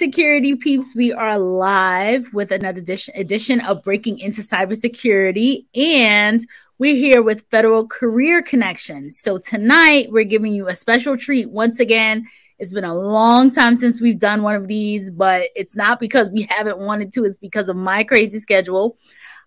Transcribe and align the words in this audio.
Security 0.00 0.56
peeps, 0.56 0.94
we 0.96 1.12
are 1.12 1.38
live 1.38 2.32
with 2.32 2.52
another 2.52 2.78
edition, 2.78 3.14
edition 3.18 3.60
of 3.60 3.82
Breaking 3.82 4.18
into 4.18 4.40
Cybersecurity, 4.40 5.66
and 5.74 6.40
we're 6.78 6.96
here 6.96 7.20
with 7.20 7.44
Federal 7.50 7.86
Career 7.86 8.40
Connections. 8.40 9.20
So, 9.20 9.36
tonight 9.36 10.10
we're 10.10 10.24
giving 10.24 10.54
you 10.54 10.68
a 10.68 10.74
special 10.74 11.18
treat 11.18 11.50
once 11.50 11.80
again. 11.80 12.26
It's 12.58 12.72
been 12.72 12.84
a 12.84 12.94
long 12.94 13.50
time 13.50 13.76
since 13.76 14.00
we've 14.00 14.18
done 14.18 14.42
one 14.42 14.54
of 14.54 14.68
these, 14.68 15.10
but 15.10 15.50
it's 15.54 15.76
not 15.76 16.00
because 16.00 16.30
we 16.30 16.44
haven't 16.44 16.78
wanted 16.78 17.12
to, 17.12 17.26
it's 17.26 17.36
because 17.36 17.68
of 17.68 17.76
my 17.76 18.02
crazy 18.02 18.38
schedule. 18.38 18.96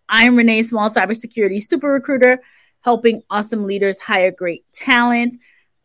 I'm 0.08 0.36
Renee 0.36 0.62
Small, 0.62 0.88
cybersecurity 0.92 1.64
super 1.64 1.88
recruiter, 1.88 2.44
helping 2.82 3.24
awesome 3.32 3.66
leaders 3.66 3.98
hire 3.98 4.30
great 4.30 4.66
talent. 4.72 5.34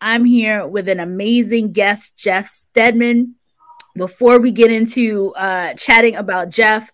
I'm 0.03 0.27
here 0.27 0.67
with 0.67 0.91
an 0.91 1.01
amazing 1.01 1.73
guest, 1.73 2.19
Jeff 2.19 2.49
Steadman 2.49 3.37
before 3.97 4.39
we 4.39 4.51
get 4.51 4.71
into 4.71 5.35
uh, 5.35 5.75
chatting 5.75 6.17
about 6.17 6.51
Jeff, 6.51 6.91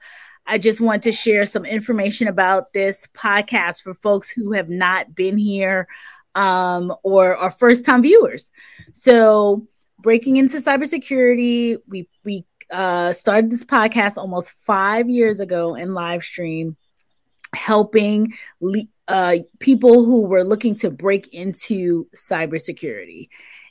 I 0.47 0.59
just 0.59 0.81
want 0.81 1.03
to 1.05 1.13
share 1.13 1.47
some 1.47 1.65
information 1.65 2.29
about 2.29 2.73
this 2.73 3.07
podcast 3.15 3.83
for 3.83 3.95
folks 3.95 4.31
who 4.31 4.53
have 4.53 4.69
not 4.69 5.15
been 5.15 5.39
here 5.39 5.89
um, 6.35 6.93
or 7.03 7.37
are 7.37 7.51
first 7.51 7.85
time 7.85 8.03
viewers. 8.03 8.51
So, 8.93 9.67
breaking 9.99 10.37
into 10.37 10.59
cybersecurity, 10.59 11.79
we 11.87 12.09
we 12.25 12.45
uh, 12.71 13.13
started 13.13 13.51
this 13.51 13.65
podcast 13.65 14.17
almost 14.17 14.53
five 14.61 15.09
years 15.09 15.41
ago 15.41 15.75
in 15.75 15.95
live 15.95 16.23
stream, 16.23 16.77
helping 17.55 18.35
le- 18.61 18.89
uh, 19.09 19.37
people 19.61 20.05
who 20.05 20.27
were 20.27 20.45
looking 20.45 20.75
to 20.77 20.91
break 20.91 21.29
into 21.33 22.09
cybersecurity. 22.15 23.29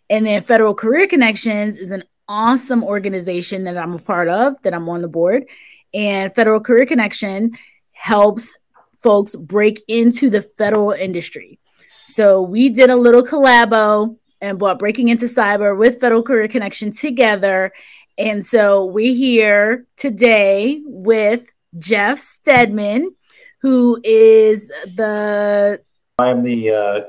And 0.09 0.25
then 0.25 0.43
Federal 0.43 0.75
Career 0.75 1.07
Connections 1.07 1.77
is 1.77 1.91
an 1.91 2.03
awesome 2.27 2.83
organization 2.83 3.65
that 3.65 3.77
I'm 3.77 3.93
a 3.93 3.99
part 3.99 4.27
of, 4.27 4.61
that 4.63 4.73
I'm 4.73 4.89
on 4.89 5.01
the 5.01 5.07
board. 5.07 5.45
And 5.93 6.33
Federal 6.33 6.59
Career 6.59 6.85
Connection 6.85 7.57
helps 7.91 8.55
folks 9.01 9.35
break 9.35 9.83
into 9.87 10.29
the 10.29 10.41
federal 10.41 10.91
industry. 10.91 11.59
So 11.89 12.41
we 12.41 12.69
did 12.69 12.89
a 12.89 12.95
little 12.95 13.23
collabo 13.23 14.17
and 14.41 14.59
brought 14.59 14.79
Breaking 14.79 15.09
Into 15.09 15.25
Cyber 15.25 15.77
with 15.77 15.99
Federal 15.99 16.23
Career 16.23 16.47
Connection 16.47 16.91
together. 16.91 17.71
And 18.17 18.45
so 18.45 18.85
we're 18.85 19.13
here 19.13 19.85
today 19.97 20.81
with 20.85 21.43
Jeff 21.79 22.19
Steadman, 22.19 23.15
who 23.61 23.99
is 24.03 24.67
the. 24.67 25.81
I 26.19 26.29
am 26.29 26.43
the 26.43 26.69
uh, 26.69 27.01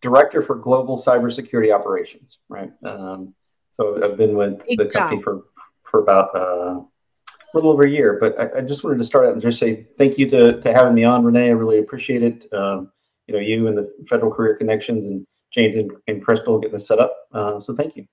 director 0.00 0.42
for 0.42 0.56
global 0.56 0.98
cybersecurity 0.98 1.74
operations, 1.74 2.38
right? 2.48 2.70
Um, 2.84 3.34
so 3.72 4.04
I've 4.04 4.18
been 4.18 4.36
with 4.36 4.60
the 4.76 4.86
company 4.86 5.22
for 5.22 5.44
for 5.82 6.00
about 6.00 6.34
uh, 6.36 6.80
a 6.80 7.52
little 7.54 7.70
over 7.70 7.82
a 7.82 7.90
year. 7.90 8.18
But 8.20 8.38
I, 8.38 8.58
I, 8.58 8.60
just 8.60 8.84
wanted 8.84 8.98
to 8.98 9.04
start 9.04 9.26
out 9.26 9.32
and 9.32 9.42
just 9.42 9.58
say 9.58 9.86
thank 9.98 10.18
you 10.18 10.28
to, 10.30 10.60
to 10.60 10.72
having 10.72 10.94
me 10.94 11.04
on, 11.04 11.24
Renee. 11.24 11.48
I 11.48 11.52
really 11.52 11.78
appreciate 11.78 12.22
it. 12.22 12.52
Um, 12.52 12.92
you 13.26 13.34
know, 13.34 13.40
you 13.40 13.66
and 13.68 13.76
the 13.76 13.92
Federal 14.08 14.30
Career 14.30 14.56
Connections 14.56 15.06
and 15.06 15.26
James 15.52 15.76
and, 15.76 15.90
and 16.06 16.22
Crystal 16.22 16.58
getting 16.58 16.74
this 16.74 16.86
set 16.86 16.98
up. 16.98 17.14
Uh, 17.32 17.60
so 17.60 17.74
thank 17.74 17.96
you. 17.96 18.06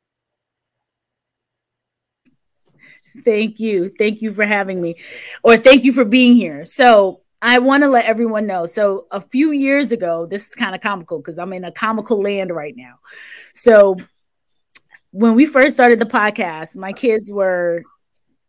Thank 3.26 3.60
you. 3.60 3.92
Thank 3.98 4.22
you 4.22 4.34
for 4.34 4.46
having 4.46 4.82
me, 4.82 4.96
or 5.44 5.58
thank 5.58 5.84
you 5.84 5.92
for 5.92 6.06
being 6.06 6.36
here. 6.36 6.64
So 6.64 7.22
I 7.42 7.60
want 7.60 7.84
to 7.84 7.90
let 7.90 8.06
everyone 8.06 8.48
know. 8.48 8.66
So 8.66 9.08
a 9.12 9.20
few 9.20 9.52
years 9.52 9.92
ago, 9.92 10.26
this 10.26 10.48
is 10.48 10.56
kind 10.56 10.74
of 10.74 10.80
comical 10.80 11.18
because 11.18 11.38
I'm 11.38 11.52
in 11.52 11.66
a 11.66 11.72
comical 11.72 12.22
land 12.22 12.52
right 12.52 12.76
now. 12.78 13.00
So 13.54 13.98
when 15.12 15.36
we 15.36 15.46
first 15.46 15.76
started 15.76 16.00
the 16.00 16.06
podcast, 16.06 16.76
my 16.76 16.94
kids 16.94 17.32
were, 17.32 17.84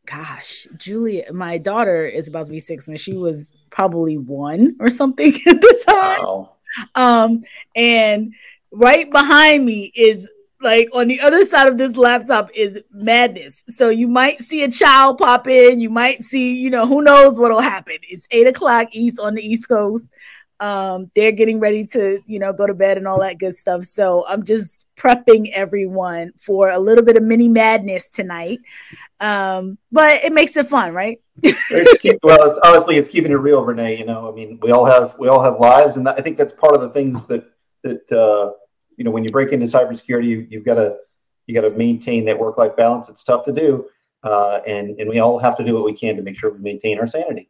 gosh, 0.07 0.67
Julia, 0.77 1.33
my 1.33 1.59
daughter 1.59 2.07
is 2.07 2.29
about 2.29 2.47
to 2.47 2.53
be 2.53 2.61
six, 2.61 2.89
and 2.89 2.99
she 2.99 3.15
was 3.15 3.49
probably 3.71 4.19
one 4.19 4.77
or 4.81 4.91
something 4.91 5.33
at 5.47 5.61
the 5.61 5.85
time. 5.87 6.21
Wow. 6.23 6.53
Um, 6.95 7.45
and 7.75 8.35
right 8.71 9.11
behind 9.11 9.65
me 9.65 9.93
is 9.95 10.31
like 10.63 10.89
on 10.93 11.09
the 11.09 11.21
other 11.21 11.47
side 11.47 11.69
of 11.69 11.79
this 11.79 11.97
laptop 11.97 12.51
is 12.55 12.81
madness. 12.93 13.63
So 13.71 13.89
you 13.89 14.09
might 14.09 14.43
see 14.43 14.63
a 14.63 14.71
child 14.71 15.19
pop 15.19 15.47
in, 15.49 15.81
you 15.81 15.89
might 15.89 16.23
see, 16.23 16.59
you 16.59 16.69
know, 16.71 16.87
who 16.87 17.03
knows 17.03 17.39
what'll 17.39 17.61
happen. 17.61 17.97
It's 18.03 18.27
eight 18.31 18.47
o'clock 18.47 18.89
east 18.93 19.19
on 19.19 19.35
the 19.35 19.43
East 19.43 19.69
Coast. 19.69 20.07
Um, 20.61 21.11
they're 21.15 21.33
getting 21.33 21.59
ready 21.59 21.87
to, 21.87 22.21
you 22.27 22.39
know, 22.39 22.53
go 22.53 22.67
to 22.67 22.75
bed 22.75 22.99
and 22.99 23.09
all 23.09 23.21
that 23.21 23.39
good 23.39 23.57
stuff. 23.57 23.85
So 23.85 24.27
I'm 24.29 24.45
just 24.45 24.87
prepping 24.97 25.51
everyone 25.53 26.33
for 26.39 26.69
a 26.69 26.79
little 26.79 27.03
bit 27.03 27.17
of 27.17 27.23
mini 27.23 27.49
madness 27.49 28.11
tonight. 28.11 28.61
Um, 29.21 29.79
but 29.91 30.23
it 30.23 30.33
makes 30.33 30.57
it 30.57 30.69
fun, 30.69 30.93
right? 30.93 31.21
it's 31.43 32.01
keep, 32.01 32.19
well, 32.23 32.51
it's, 32.51 32.59
honestly, 32.65 32.97
it's 32.97 33.09
keeping 33.09 33.33
it 33.33 33.37
real, 33.37 33.63
Renee. 33.63 33.99
You 33.99 34.05
know, 34.07 34.31
I 34.31 34.35
mean, 34.35 34.59
we 34.63 34.71
all 34.71 34.85
have 34.85 35.17
we 35.19 35.29
all 35.29 35.43
have 35.43 35.59
lives, 35.59 35.97
and 35.97 36.09
I 36.09 36.21
think 36.21 36.39
that's 36.39 36.55
part 36.55 36.75
of 36.75 36.81
the 36.81 36.91
things 36.91 37.27
that 37.27 37.45
that 37.83 38.11
uh, 38.13 38.53
you 38.97 39.05
know 39.05 39.11
when 39.11 39.25
you 39.25 39.31
break 39.31 39.53
into 39.53 39.67
cybersecurity, 39.67 40.27
you, 40.27 40.47
you've 40.51 40.65
got 40.65 40.75
to 40.75 40.97
you 41.47 41.55
got 41.55 41.69
to 41.69 41.71
maintain 41.71 42.25
that 42.27 42.39
work 42.39 42.59
life 42.59 42.77
balance. 42.77 43.09
It's 43.09 43.25
tough 43.25 43.45
to 43.45 43.53
do, 43.53 43.87
uh, 44.23 44.61
and 44.67 44.99
and 44.99 45.09
we 45.09 45.19
all 45.19 45.39
have 45.39 45.57
to 45.59 45.65
do 45.65 45.75
what 45.75 45.85
we 45.85 45.93
can 45.93 46.17
to 46.17 46.23
make 46.23 46.37
sure 46.37 46.51
we 46.51 46.59
maintain 46.59 46.99
our 46.99 47.07
sanity. 47.07 47.50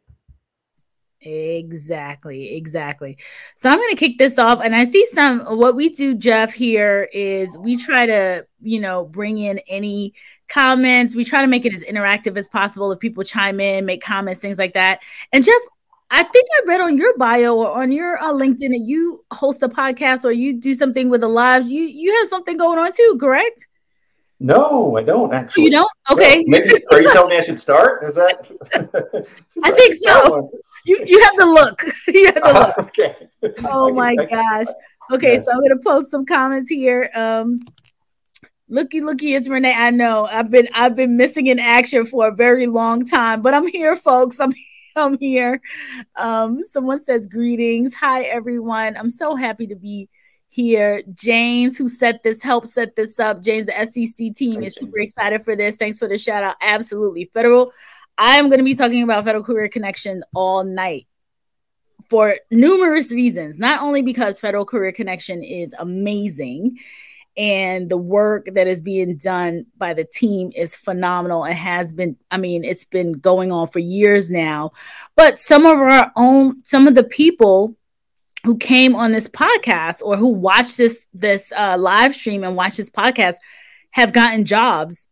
Exactly, 1.23 2.55
exactly. 2.55 3.17
So 3.55 3.69
I'm 3.69 3.77
going 3.77 3.91
to 3.91 3.95
kick 3.95 4.17
this 4.17 4.39
off 4.39 4.59
and 4.63 4.75
I 4.75 4.85
see 4.85 5.05
some 5.07 5.41
what 5.41 5.75
we 5.75 5.89
do 5.89 6.15
Jeff 6.15 6.51
here 6.51 7.07
is 7.13 7.55
we 7.59 7.77
try 7.77 8.07
to, 8.07 8.47
you 8.59 8.79
know, 8.79 9.05
bring 9.05 9.37
in 9.37 9.59
any 9.67 10.15
comments. 10.47 11.13
We 11.13 11.23
try 11.23 11.41
to 11.41 11.47
make 11.47 11.65
it 11.65 11.75
as 11.75 11.83
interactive 11.83 12.37
as 12.37 12.49
possible 12.49 12.91
if 12.91 12.99
people 12.99 13.23
chime 13.23 13.59
in, 13.59 13.85
make 13.85 14.01
comments, 14.01 14.41
things 14.41 14.57
like 14.57 14.73
that. 14.73 15.01
And 15.31 15.43
Jeff, 15.43 15.61
I 16.09 16.23
think 16.23 16.47
I 16.53 16.63
read 16.65 16.81
on 16.81 16.97
your 16.97 17.15
bio 17.17 17.55
or 17.55 17.81
on 17.81 17.91
your 17.91 18.17
uh, 18.17 18.33
LinkedIn 18.33 18.69
that 18.69 18.83
you 18.85 19.23
host 19.31 19.61
a 19.61 19.69
podcast 19.69 20.25
or 20.25 20.31
you 20.31 20.59
do 20.59 20.73
something 20.73 21.09
with 21.09 21.23
a 21.23 21.27
live. 21.27 21.69
You 21.69 21.83
you 21.83 22.17
have 22.19 22.29
something 22.29 22.57
going 22.57 22.79
on 22.79 22.91
too, 22.91 23.17
correct? 23.19 23.67
No, 24.39 24.97
I 24.97 25.03
don't 25.03 25.31
actually. 25.33 25.65
You 25.65 25.69
don't? 25.69 25.91
Okay. 26.09 26.43
maybe, 26.47 26.73
are 26.91 26.99
you 26.99 27.13
telling 27.13 27.29
me 27.29 27.37
I 27.37 27.43
should 27.43 27.59
start? 27.59 28.03
Is 28.03 28.15
that? 28.15 28.49
I 29.63 29.71
think 29.71 29.95
so. 29.95 30.51
You 30.85 31.03
you 31.05 31.21
have 31.23 31.35
the 31.37 31.45
look. 31.45 31.81
you 32.07 32.25
have 32.27 32.35
the 32.35 32.45
uh, 32.45 32.73
look. 32.77 32.87
okay. 32.87 33.15
Oh 33.65 33.93
my 33.93 34.15
gosh. 34.15 34.67
Okay, 35.11 35.39
so 35.39 35.51
I'm 35.51 35.61
gonna 35.61 35.81
post 35.83 36.09
some 36.09 36.25
comments 36.25 36.69
here. 36.69 37.09
Um, 37.13 37.59
Looky, 38.71 39.01
looky, 39.01 39.35
it's 39.35 39.49
Renee. 39.49 39.73
I 39.73 39.89
know 39.89 40.27
I've 40.31 40.49
been 40.49 40.69
I've 40.73 40.95
been 40.95 41.17
missing 41.17 41.47
in 41.47 41.59
action 41.59 42.05
for 42.05 42.29
a 42.29 42.33
very 42.33 42.67
long 42.67 43.05
time, 43.05 43.41
but 43.41 43.53
I'm 43.53 43.67
here, 43.67 43.97
folks. 43.97 44.39
I'm 44.39 44.53
I'm 44.95 45.17
here. 45.19 45.61
Um, 46.15 46.63
someone 46.63 47.03
says 47.03 47.27
greetings. 47.27 47.93
Hi, 47.95 48.23
everyone. 48.23 48.95
I'm 48.95 49.09
so 49.09 49.35
happy 49.35 49.67
to 49.67 49.75
be 49.75 50.07
here. 50.47 51.03
James, 51.13 51.77
who 51.77 51.89
set 51.89 52.23
this, 52.23 52.41
helped 52.41 52.69
set 52.69 52.95
this 52.95 53.19
up. 53.19 53.43
James, 53.43 53.65
the 53.65 53.85
SEC 53.85 54.33
team 54.35 54.63
is 54.63 54.75
super 54.75 54.99
excited 54.99 55.43
for 55.43 55.57
this. 55.57 55.75
Thanks 55.75 55.99
for 55.99 56.07
the 56.07 56.17
shout 56.17 56.43
out. 56.43 56.55
Absolutely. 56.61 57.29
Federal. 57.33 57.73
I 58.21 58.37
am 58.37 58.49
going 58.49 58.59
to 58.59 58.63
be 58.63 58.75
talking 58.75 59.01
about 59.01 59.25
Federal 59.25 59.43
Career 59.43 59.67
Connection 59.67 60.23
all 60.35 60.63
night 60.63 61.07
for 62.07 62.35
numerous 62.51 63.11
reasons. 63.11 63.57
Not 63.57 63.81
only 63.81 64.03
because 64.03 64.39
Federal 64.39 64.63
Career 64.63 64.91
Connection 64.91 65.43
is 65.43 65.73
amazing 65.79 66.77
and 67.35 67.89
the 67.89 67.97
work 67.97 68.47
that 68.53 68.67
is 68.67 68.79
being 68.79 69.17
done 69.17 69.65
by 69.75 69.95
the 69.95 70.03
team 70.03 70.51
is 70.55 70.75
phenomenal 70.75 71.45
and 71.45 71.55
has 71.55 71.93
been 71.93 72.17
i 72.29 72.35
mean 72.35 72.65
it's 72.65 72.83
been 72.83 73.13
going 73.13 73.53
on 73.53 73.69
for 73.69 73.79
years 73.79 74.29
now 74.29 74.69
but 75.15 75.39
some 75.39 75.65
of 75.65 75.79
our 75.79 76.11
own 76.17 76.61
some 76.65 76.89
of 76.89 76.93
the 76.93 77.05
people 77.05 77.73
who 78.43 78.57
came 78.57 78.97
on 78.97 79.13
this 79.13 79.29
podcast 79.29 80.01
or 80.03 80.17
who 80.17 80.27
watched 80.27 80.75
this 80.75 81.05
this 81.13 81.53
uh, 81.55 81.77
live 81.79 82.13
stream 82.13 82.43
and 82.43 82.57
watched 82.57 82.75
this 82.75 82.89
podcast 82.89 83.35
have 83.91 84.11
gotten 84.11 84.43
jobs 84.43 85.07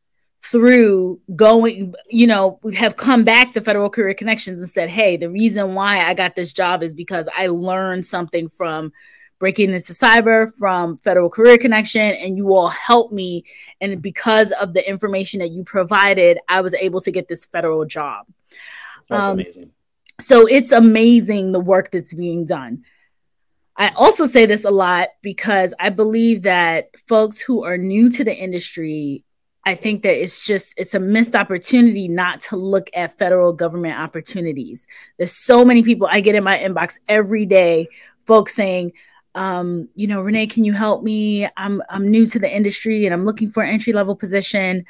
through 0.52 1.20
going 1.36 1.94
you 2.10 2.26
know 2.26 2.60
have 2.76 2.96
come 2.96 3.24
back 3.24 3.52
to 3.52 3.62
federal 3.62 3.90
career 3.90 4.14
connections 4.14 4.60
and 4.60 4.70
said 4.70 4.90
hey 4.90 5.16
the 5.16 5.30
reason 5.30 5.76
why 5.76 6.06
i 6.06 6.14
got 6.14 6.36
this 6.36 6.52
job 6.52 6.82
is 6.82 6.94
because 6.94 7.30
i 7.38 7.48
learned 7.48 8.06
something 8.06 8.48
from 8.50 8.92
breaking 9.40 9.74
into 9.74 9.94
cyber 9.94 10.54
from 10.58 10.98
Federal 10.98 11.30
Career 11.30 11.58
Connection, 11.58 12.02
and 12.02 12.38
you 12.38 12.54
all 12.54 12.68
helped 12.68 13.14
me. 13.14 13.46
And 13.82 14.02
because 14.02 14.52
of 14.52 14.74
the 14.74 14.88
information 14.88 15.40
that 15.40 15.48
you 15.48 15.64
provided, 15.64 16.40
I 16.48 16.62
was 16.62 16.74
able 16.76 17.02
to 17.02 17.12
get 17.12 17.28
this 17.28 17.46
federal 17.46 17.86
job. 17.86 18.28
That's 19.10 19.24
um, 19.24 19.40
amazing. 19.40 19.72
So 20.20 20.46
it's 20.46 20.74
amazing 20.74 21.54
the 21.54 21.62
work 21.62 21.92
that's 21.92 22.14
being 22.14 22.46
done. 22.46 22.84
I 23.78 23.90
also 23.96 24.26
say 24.26 24.46
this 24.46 24.66
a 24.66 24.72
lot 24.72 25.08
because 25.22 25.74
I 25.80 25.90
believe 25.90 26.44
that 26.44 26.90
folks 27.08 27.40
who 27.40 27.64
are 27.64 27.78
new 27.78 28.10
to 28.10 28.26
the 28.26 28.36
industry, 28.36 29.24
I 29.70 29.76
think 29.76 30.02
that 30.02 30.20
it's 30.20 30.44
just 30.44 30.74
it's 30.78 30.96
a 30.96 31.00
missed 31.00 31.36
opportunity 31.36 32.08
not 32.08 32.42
to 32.42 32.56
look 32.56 32.90
at 32.96 33.18
federal 33.18 33.54
government 33.54 34.00
opportunities. 34.00 34.88
There's 35.18 35.32
so 35.32 35.64
many 35.64 35.84
people 35.84 36.08
I 36.12 36.22
get 36.22 36.34
in 36.34 36.44
my 36.44 36.58
inbox 36.58 37.00
every 37.08 37.46
day, 37.46 37.88
folks 38.26 38.56
saying, 38.56 38.94
um, 39.36 39.88
you 39.94 40.08
know, 40.08 40.22
Renee, 40.22 40.48
can 40.48 40.64
you 40.64 40.74
help 40.74 41.04
me? 41.04 41.48
I'm 41.56 41.84
I'm 41.88 42.08
new 42.08 42.26
to 42.26 42.40
the 42.40 42.52
industry 42.52 43.06
and 43.06 43.14
I'm 43.14 43.26
looking 43.26 43.52
for 43.52 43.62
an 43.62 43.70
entry 43.70 43.94
level 43.94 44.16
position. 44.16 44.86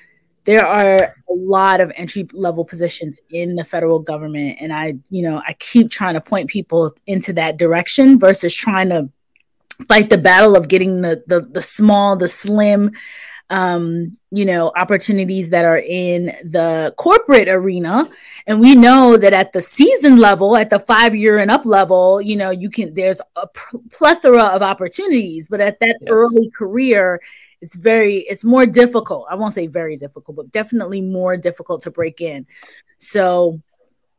There 0.45 0.65
are 0.65 1.13
a 1.29 1.33
lot 1.33 1.81
of 1.81 1.91
entry 1.97 2.25
level 2.31 2.63
positions 2.63 3.19
in 3.29 3.55
the 3.55 3.65
federal 3.65 3.99
government, 3.99 4.59
and 4.61 4.71
I, 4.71 4.95
you 5.09 5.21
know, 5.21 5.41
I 5.45 5.53
keep 5.59 5.91
trying 5.91 6.13
to 6.13 6.21
point 6.21 6.49
people 6.49 6.95
into 7.05 7.33
that 7.33 7.57
direction 7.57 8.17
versus 8.17 8.53
trying 8.53 8.89
to 8.89 9.09
fight 9.89 10.09
the 10.09 10.17
battle 10.17 10.55
of 10.55 10.69
getting 10.69 11.01
the 11.01 11.21
the, 11.27 11.41
the 11.41 11.61
small, 11.61 12.15
the 12.15 12.29
slim, 12.29 12.91
um, 13.49 14.17
you 14.31 14.45
know, 14.45 14.71
opportunities 14.75 15.49
that 15.49 15.65
are 15.65 15.79
in 15.79 16.25
the 16.43 16.93
corporate 16.97 17.47
arena. 17.47 18.09
And 18.45 18.59
we 18.59 18.75
know 18.75 19.17
that 19.17 19.33
at 19.33 19.53
the 19.53 19.61
season 19.61 20.17
level, 20.17 20.55
at 20.55 20.69
the 20.69 20.79
five 20.79 21.15
year 21.15 21.39
and 21.39 21.49
up 21.49 21.65
level, 21.65 22.21
you 22.21 22.35
know, 22.35 22.51
you 22.51 22.69
can, 22.69 22.93
there's 22.93 23.19
a 23.35 23.47
plethora 23.91 24.43
of 24.43 24.61
opportunities, 24.61 25.47
but 25.47 25.61
at 25.61 25.79
that 25.79 25.97
yes. 26.01 26.09
early 26.09 26.49
career, 26.51 27.21
it's 27.61 27.75
very, 27.75 28.17
it's 28.19 28.43
more 28.43 28.65
difficult. 28.65 29.27
I 29.29 29.35
won't 29.35 29.53
say 29.53 29.67
very 29.67 29.97
difficult, 29.97 30.37
but 30.37 30.51
definitely 30.51 31.01
more 31.01 31.35
difficult 31.35 31.81
to 31.83 31.91
break 31.91 32.21
in. 32.21 32.45
So 32.99 33.59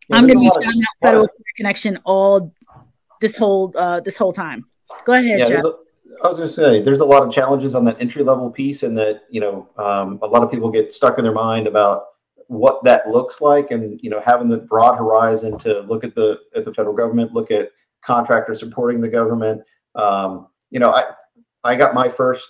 yeah, 0.09 0.17
I'm 0.17 0.27
going 0.27 0.39
to 0.39 0.51
be 0.51 0.63
shouting 0.63 0.83
out 0.83 1.03
Federal 1.03 1.29
Connection 1.57 1.99
all 2.05 2.53
this 3.21 3.37
whole, 3.37 3.73
uh, 3.77 4.01
this 4.01 4.17
whole 4.17 4.33
time. 4.33 4.67
Go 5.05 5.13
ahead, 5.13 5.39
yeah, 5.39 5.49
Jeff. 5.49 5.65
I 6.23 6.29
was 6.29 6.37
going 6.37 6.49
to 6.49 6.55
say, 6.55 6.83
there's 6.83 7.01
a 7.01 7.05
lot 7.05 7.23
of 7.23 7.33
challenges 7.33 7.75
on 7.75 7.85
that 7.87 7.97
entry 8.01 8.23
level 8.23 8.51
piece, 8.51 8.83
and 8.83 8.97
that 8.99 9.23
you 9.31 9.41
know, 9.41 9.69
um, 9.79 10.19
a 10.23 10.27
lot 10.27 10.43
of 10.43 10.51
people 10.51 10.71
get 10.71 10.93
stuck 10.93 11.19
in 11.19 11.25
their 11.25 11.33
mind 11.33 11.67
about 11.67 12.05
what 12.47 12.83
that 12.85 13.09
looks 13.09 13.41
like, 13.41 13.71
and 13.71 13.99
you 14.03 14.11
know, 14.11 14.21
having 14.21 14.49
the 14.49 14.59
broad 14.59 14.97
horizon 14.97 15.59
to 15.59 15.81
look 15.83 16.05
at 16.05 16.15
the 16.15 16.39
at 16.55 16.65
the 16.65 16.75
federal 16.75 16.95
government, 16.95 17.33
look 17.33 17.51
at 17.51 17.71
contractors 18.03 18.59
supporting 18.59 19.01
the 19.01 19.09
government. 19.09 19.63
Um, 19.95 20.49
you 20.71 20.79
know, 20.79 20.91
I 20.91 21.05
I 21.65 21.75
got 21.75 21.95
my 21.95 22.09
first 22.09 22.49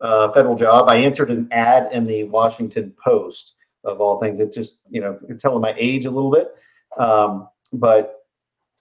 uh, 0.00 0.30
federal 0.32 0.56
job. 0.56 0.88
I 0.88 0.96
answered 0.96 1.30
an 1.30 1.48
ad 1.52 1.92
in 1.92 2.06
the 2.06 2.24
Washington 2.24 2.92
Post, 3.02 3.54
of 3.84 4.00
all 4.00 4.18
things. 4.18 4.40
It 4.40 4.52
just 4.52 4.78
you 4.90 5.00
know, 5.00 5.18
telling 5.38 5.62
my 5.62 5.74
age 5.78 6.04
a 6.04 6.10
little 6.10 6.30
bit, 6.30 6.48
um, 6.98 7.48
but 7.72 8.16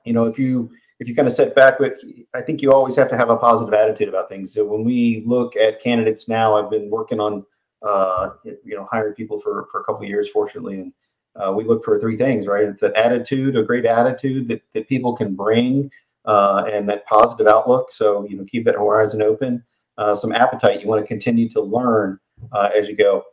you 0.04 0.14
know, 0.14 0.26
if 0.26 0.38
you 0.38 0.72
if 1.00 1.08
you 1.08 1.16
kind 1.16 1.28
of 1.28 1.34
set 1.34 1.56
back, 1.56 1.78
but 1.78 1.98
I 2.34 2.42
think 2.42 2.62
you 2.62 2.72
always 2.72 2.96
have 2.96 3.10
to 3.10 3.18
have 3.18 3.30
a 3.30 3.38
positive 3.38 3.74
attitude 3.74 4.08
about 4.08 4.30
things. 4.30 4.54
So 4.54 4.64
when 4.66 4.84
we 4.84 5.24
look 5.26 5.56
at 5.58 5.82
candidates 5.82 6.28
now, 6.28 6.56
I've 6.56 6.70
been 6.70 6.90
working 6.90 7.20
on, 7.20 7.46
uh, 7.86 8.30
you 8.44 8.76
know, 8.76 8.88
hiring 8.90 9.14
people 9.14 9.40
for, 9.40 9.68
for 9.72 9.82
a 9.82 9.84
couple 9.84 10.06
years, 10.06 10.30
fortunately. 10.30 10.80
And 10.80 10.94
uh, 11.36 11.52
we 11.52 11.66
look 11.66 11.84
for 11.84 12.00
three 12.00 12.16
things, 12.16 12.48
right? 12.48 12.64
It's 12.64 12.80
that 12.80 12.96
attitude, 12.96 13.58
a 13.58 13.64
great 13.64 13.86
attitude 13.86 14.48
that, 14.48 14.62
that 14.74 14.88
people 14.88 15.14
can 15.14 15.36
bring 15.36 15.92
uh, 16.24 16.64
and 16.72 16.88
that 16.90 17.06
positive 17.06 17.48
outlook. 17.48 17.92
So, 17.92 18.26
you 18.26 18.38
know, 18.38 18.46
keep 18.46 18.64
that 18.66 18.76
horizon 18.76 19.22
open, 19.22 19.64
uh, 19.98 20.16
some 20.16 20.32
appetite. 20.32 20.82
You 20.82 20.88
want 20.88 21.02
to 21.02 21.08
continue 21.08 21.50
to 21.50 21.62
learn 21.62 22.20
uh, 22.54 22.70
as 22.74 22.88
you 22.88 22.96
go. 22.96 23.24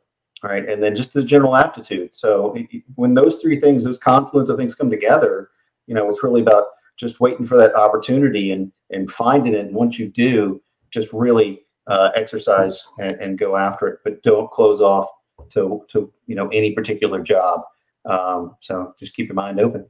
Right. 0.42 0.68
And 0.68 0.82
then 0.82 0.96
just 0.96 1.12
the 1.12 1.22
general 1.22 1.54
aptitude. 1.54 2.16
So 2.16 2.56
when 2.96 3.14
those 3.14 3.40
three 3.40 3.60
things, 3.60 3.84
those 3.84 3.96
confluence 3.96 4.48
of 4.48 4.58
things 4.58 4.74
come 4.74 4.90
together, 4.90 5.50
you 5.86 5.94
know, 5.94 6.08
it's 6.08 6.24
really 6.24 6.40
about 6.40 6.64
just 7.02 7.20
waiting 7.20 7.44
for 7.44 7.56
that 7.58 7.74
opportunity 7.74 8.52
and 8.52 8.72
and 8.90 9.10
finding 9.10 9.54
it. 9.54 9.66
And 9.66 9.74
once 9.74 9.98
you 9.98 10.08
do, 10.08 10.62
just 10.90 11.12
really 11.12 11.64
uh, 11.88 12.10
exercise 12.14 12.82
and, 13.00 13.16
and, 13.20 13.36
go 13.36 13.56
after 13.56 13.88
it, 13.88 13.98
but 14.04 14.22
don't 14.22 14.48
close 14.52 14.80
off 14.80 15.08
to 15.50 15.84
to 15.90 16.12
you 16.26 16.36
know 16.36 16.48
any 16.48 16.72
particular 16.72 17.20
job. 17.20 17.62
Um, 18.04 18.56
so 18.60 18.94
just 18.98 19.14
keep 19.14 19.26
your 19.26 19.34
mind 19.34 19.60
open. 19.60 19.86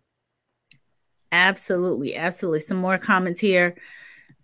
Absolutely, 1.30 2.16
absolutely. 2.16 2.60
Some 2.60 2.78
more 2.78 2.98
comments 2.98 3.40
here. 3.40 3.76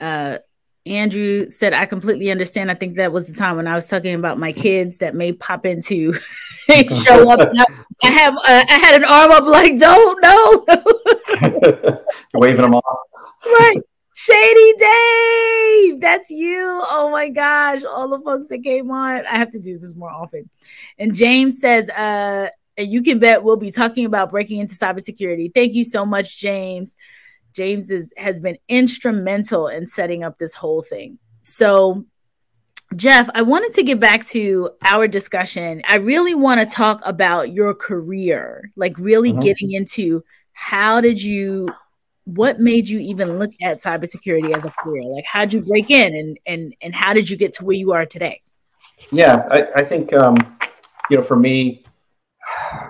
Uh, 0.01 0.39
Andrew 0.87 1.51
said, 1.51 1.75
I 1.75 1.87
completely 1.87 2.31
understand. 2.31 2.71
I 2.71 2.75
think 2.75 2.97
that 2.97 3.13
was 3.13 3.27
the 3.27 3.35
time 3.35 3.57
when 3.57 3.67
I 3.67 3.75
was 3.75 3.87
talking 3.87 4.15
about 4.15 4.39
my 4.39 4.53
kids 4.53 4.99
that 4.99 5.15
may 5.15 5.33
pop 5.33 5.67
into 5.67 6.13
show 7.05 7.31
up. 7.31 7.41
I, 7.41 7.65
I, 8.05 8.11
have 8.11 8.35
uh, 8.35 8.65
I 8.69 8.79
had 8.79 8.95
an 8.95 9.05
arm 9.05 9.31
up 9.33 9.45
like, 9.45 9.79
don't 9.79 10.23
no. 10.23 10.65
waving 12.35 12.63
them 12.63 12.75
off. 12.75 12.99
Right. 13.45 13.81
Shady 14.21 14.73
Dave, 14.79 16.01
that's 16.01 16.29
you. 16.29 16.83
Oh 16.91 17.09
my 17.13 17.29
gosh, 17.29 17.85
all 17.85 18.09
the 18.09 18.19
folks 18.19 18.49
that 18.49 18.65
came 18.65 18.91
on. 18.91 19.25
I 19.27 19.39
have 19.39 19.53
to 19.53 19.61
do 19.61 19.79
this 19.79 19.95
more 19.95 20.11
often. 20.11 20.51
And 20.99 21.15
James 21.15 21.61
says, 21.61 21.89
uh, 21.91 22.49
you 22.77 23.01
can 23.03 23.21
bet 23.21 23.45
we'll 23.45 23.57
be 23.57 23.71
talking 23.71 24.05
about 24.07 24.31
breaking 24.31 24.59
into 24.59 24.75
cybersecurity. 24.75 25.55
Thank 25.55 25.75
you 25.75 25.85
so 25.85 26.05
much, 26.05 26.37
James. 26.37 26.97
James 27.55 27.91
is, 27.91 28.11
has 28.17 28.41
been 28.41 28.59
instrumental 28.69 29.69
in 29.69 29.87
setting 29.87 30.25
up 30.25 30.37
this 30.39 30.55
whole 30.55 30.83
thing. 30.83 31.19
So, 31.43 32.05
Jeff, 32.97 33.29
I 33.35 33.43
wanted 33.43 33.75
to 33.75 33.85
get 33.85 34.01
back 34.01 34.27
to 34.29 34.71
our 34.85 35.07
discussion. 35.07 35.81
I 35.87 35.97
really 35.97 36.35
want 36.35 36.61
to 36.61 36.75
talk 36.75 37.01
about 37.05 37.53
your 37.53 37.73
career, 37.73 38.73
like 38.75 38.99
really 38.99 39.31
mm-hmm. 39.31 39.41
getting 39.43 39.73
into 39.73 40.25
how 40.55 41.01
did 41.01 41.23
you 41.23 41.69
what 42.29 42.61
made 42.61 42.87
you 42.89 42.99
even 42.99 43.39
look 43.39 43.51
at 43.63 43.83
cybersecurity 43.83 44.55
as 44.55 44.65
a 44.65 44.71
career? 44.71 45.03
Like 45.05 45.25
how'd 45.25 45.53
you 45.53 45.63
break 45.63 45.91
in 45.91 46.15
and 46.15 46.39
and 46.47 46.75
and 46.83 46.95
how 46.95 47.15
did 47.15 47.31
you 47.31 47.37
get 47.37 47.55
to 47.55 47.65
where 47.65 47.77
you 47.77 47.93
are 47.93 48.05
today? 48.05 48.43
Yeah, 49.11 49.47
I, 49.51 49.67
I 49.77 49.85
think 49.85 50.13
um, 50.13 50.37
you 51.09 51.17
know, 51.17 51.23
for 51.23 51.37
me, 51.37 51.85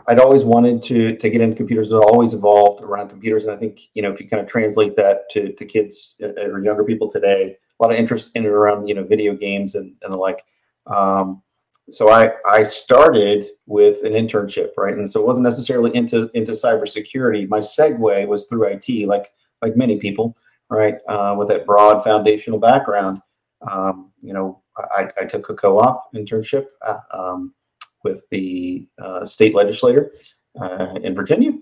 I'd 0.08 0.18
always 0.18 0.44
wanted 0.44 0.82
to 0.84 1.16
to 1.16 1.30
get 1.30 1.40
into 1.40 1.56
computers. 1.56 1.92
It 1.92 1.94
always 1.94 2.34
evolved 2.34 2.82
around 2.82 3.10
computers, 3.10 3.44
and 3.44 3.52
I 3.52 3.56
think 3.56 3.80
you 3.94 4.02
know 4.02 4.10
if 4.10 4.20
you 4.20 4.28
kind 4.28 4.42
of 4.42 4.48
translate 4.48 4.96
that 4.96 5.30
to 5.30 5.52
to 5.52 5.64
kids 5.64 6.16
uh, 6.22 6.32
or 6.42 6.64
younger 6.64 6.82
people 6.82 7.08
today, 7.08 7.56
a 7.78 7.82
lot 7.82 7.92
of 7.92 7.98
interest 7.98 8.32
in 8.34 8.44
and 8.44 8.52
around 8.52 8.88
you 8.88 8.94
know 8.94 9.04
video 9.04 9.34
games 9.34 9.74
and 9.76 9.94
and 10.02 10.12
the 10.12 10.18
like. 10.18 10.42
Um, 10.86 11.42
so 11.90 12.10
I 12.10 12.32
I 12.48 12.64
started 12.64 13.48
with 13.66 14.04
an 14.04 14.12
internship, 14.12 14.70
right, 14.76 14.94
and 14.94 15.08
so 15.08 15.20
it 15.20 15.26
wasn't 15.26 15.44
necessarily 15.44 15.94
into 15.94 16.30
into 16.34 16.52
cybersecurity. 16.52 17.48
My 17.48 17.58
segue 17.58 18.26
was 18.26 18.46
through 18.46 18.64
IT, 18.64 19.06
like 19.06 19.32
like 19.62 19.76
many 19.76 19.98
people, 19.98 20.36
right, 20.70 20.96
uh, 21.08 21.34
with 21.38 21.48
that 21.48 21.66
broad 21.66 22.04
foundational 22.04 22.58
background. 22.58 23.20
Um, 23.68 24.12
you 24.22 24.32
know, 24.32 24.62
I, 24.76 25.08
I 25.20 25.24
took 25.24 25.48
a 25.50 25.54
co-op 25.54 26.12
internship. 26.14 26.66
Uh, 26.86 26.98
um, 27.12 27.54
with 28.04 28.22
the 28.30 28.86
uh, 29.00 29.26
state 29.26 29.54
legislator 29.54 30.12
uh, 30.60 30.94
in 31.02 31.14
Virginia. 31.14 31.52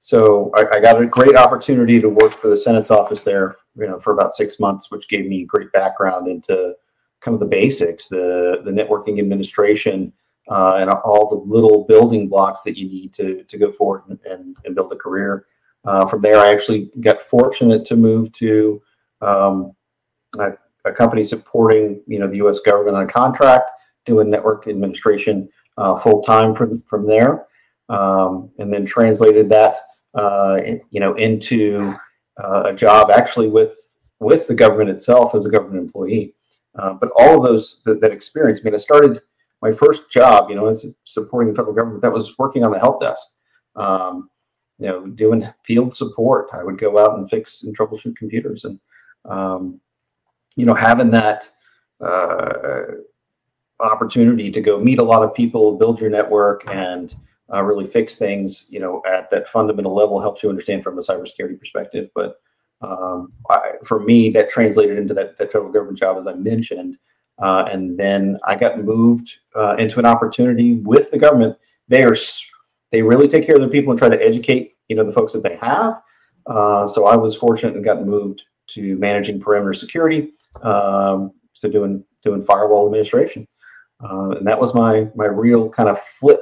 So 0.00 0.50
I, 0.56 0.76
I, 0.76 0.80
got 0.80 1.00
a 1.00 1.06
great 1.06 1.36
opportunity 1.36 2.00
to 2.00 2.08
work 2.08 2.32
for 2.32 2.48
the 2.48 2.56
Senate's 2.56 2.90
office 2.90 3.22
there, 3.22 3.56
you 3.76 3.86
know, 3.86 4.00
for 4.00 4.12
about 4.12 4.34
six 4.34 4.58
months, 4.58 4.90
which 4.90 5.08
gave 5.08 5.26
me 5.26 5.44
great 5.44 5.70
background 5.72 6.26
into 6.26 6.74
kind 7.22 7.34
of 7.34 7.40
the 7.40 7.46
basics, 7.46 8.08
the 8.08 8.60
the 8.64 8.70
networking 8.70 9.18
administration, 9.18 10.12
uh, 10.50 10.76
and 10.76 10.90
all 10.90 11.28
the 11.28 11.54
little 11.54 11.84
building 11.84 12.28
blocks 12.28 12.62
that 12.62 12.76
you 12.76 12.88
need 12.88 13.12
to 13.14 13.44
to 13.44 13.58
go 13.58 13.70
forward 13.72 14.02
and, 14.08 14.18
and, 14.24 14.56
and 14.64 14.74
build 14.74 14.92
a 14.92 14.96
career. 14.96 15.46
Uh, 15.84 16.06
from 16.06 16.20
there, 16.20 16.38
I 16.38 16.52
actually 16.52 16.90
got 17.00 17.22
fortunate 17.22 17.84
to 17.86 17.96
move 17.96 18.32
to 18.32 18.82
um, 19.20 19.74
a, 20.38 20.52
a, 20.84 20.92
company 20.92 21.24
supporting 21.24 22.02
you 22.06 22.18
know 22.18 22.28
the 22.28 22.36
U.S. 22.36 22.60
government 22.60 22.96
on 22.96 23.08
contract, 23.08 23.70
doing 24.04 24.30
network 24.30 24.68
administration 24.68 25.48
uh, 25.78 25.96
full 25.96 26.22
time 26.22 26.54
from 26.54 26.82
from 26.82 27.06
there, 27.06 27.46
um, 27.88 28.50
and 28.58 28.72
then 28.72 28.84
translated 28.84 29.48
that 29.48 29.76
uh, 30.14 30.60
you 30.90 31.00
know 31.00 31.14
into 31.14 31.94
uh, 32.42 32.64
a 32.66 32.74
job 32.74 33.10
actually 33.10 33.48
with 33.48 33.76
with 34.20 34.46
the 34.46 34.54
government 34.54 34.90
itself 34.90 35.34
as 35.34 35.46
a 35.46 35.50
government 35.50 35.80
employee. 35.80 36.34
Uh, 36.78 36.94
but 36.94 37.10
all 37.16 37.36
of 37.36 37.42
those 37.42 37.80
that, 37.84 38.00
that 38.00 38.12
experience, 38.12 38.60
I 38.60 38.64
mean, 38.64 38.74
I 38.74 38.78
started 38.78 39.20
my 39.60 39.72
first 39.72 40.10
job, 40.10 40.50
you 40.50 40.56
know, 40.56 40.66
as 40.66 40.86
supporting 41.04 41.52
the 41.52 41.56
federal 41.56 41.74
government. 41.74 42.02
That 42.02 42.12
was 42.12 42.36
working 42.38 42.64
on 42.64 42.72
the 42.72 42.78
help 42.78 43.00
desk. 43.00 43.26
Um, 43.76 44.30
you 44.78 44.88
know, 44.88 45.06
doing 45.06 45.48
field 45.64 45.94
support. 45.94 46.48
I 46.52 46.64
would 46.64 46.78
go 46.78 46.98
out 46.98 47.16
and 47.16 47.30
fix 47.30 47.62
and 47.62 47.76
troubleshoot 47.76 48.16
computers, 48.16 48.64
and 48.64 48.80
um, 49.24 49.80
you 50.56 50.66
know, 50.66 50.74
having 50.74 51.10
that 51.12 51.50
uh, 52.00 52.82
opportunity 53.80 54.50
to 54.50 54.60
go 54.60 54.80
meet 54.80 54.98
a 54.98 55.02
lot 55.02 55.22
of 55.22 55.34
people, 55.34 55.78
build 55.78 56.00
your 56.00 56.10
network, 56.10 56.64
and 56.68 57.14
uh, 57.52 57.62
really 57.62 57.86
fix 57.86 58.16
things, 58.16 58.66
you 58.68 58.80
know, 58.80 59.02
at 59.06 59.30
that 59.30 59.48
fundamental 59.48 59.94
level 59.94 60.20
helps 60.20 60.42
you 60.42 60.48
understand 60.48 60.82
from 60.82 60.98
a 60.98 61.02
cybersecurity 61.02 61.58
perspective. 61.58 62.08
But 62.14 62.40
um, 62.82 63.32
I, 63.48 63.72
for 63.84 64.00
me, 64.00 64.30
that 64.30 64.50
translated 64.50 64.98
into 64.98 65.14
that, 65.14 65.38
that 65.38 65.52
federal 65.52 65.72
government 65.72 65.98
job, 65.98 66.18
as 66.18 66.26
I 66.26 66.34
mentioned. 66.34 66.98
Uh, 67.40 67.64
and 67.70 67.98
then 67.98 68.38
I 68.46 68.56
got 68.56 68.82
moved 68.84 69.36
uh, 69.54 69.76
into 69.78 69.98
an 69.98 70.06
opportunity 70.06 70.74
with 70.74 71.10
the 71.10 71.18
government. 71.18 71.56
They 71.88 72.04
are 72.04 72.16
they 72.90 73.02
really 73.02 73.26
take 73.26 73.46
care 73.46 73.54
of 73.54 73.60
their 73.60 73.70
people 73.70 73.90
and 73.90 73.98
try 73.98 74.08
to 74.08 74.22
educate 74.22 74.76
you 74.88 74.96
know 74.96 75.04
the 75.04 75.12
folks 75.12 75.32
that 75.32 75.42
they 75.42 75.56
have. 75.56 76.00
Uh, 76.46 76.86
so 76.86 77.06
I 77.06 77.16
was 77.16 77.36
fortunate 77.36 77.74
and 77.74 77.84
got 77.84 78.04
moved 78.04 78.42
to 78.70 78.96
managing 78.96 79.40
perimeter 79.40 79.72
security, 79.72 80.32
um, 80.62 81.32
so 81.52 81.70
doing 81.70 82.04
doing 82.22 82.42
firewall 82.42 82.86
administration, 82.86 83.48
uh, 84.04 84.30
and 84.30 84.46
that 84.46 84.60
was 84.60 84.74
my 84.74 85.08
my 85.14 85.26
real 85.26 85.68
kind 85.70 85.88
of 85.88 86.00
flip 86.00 86.40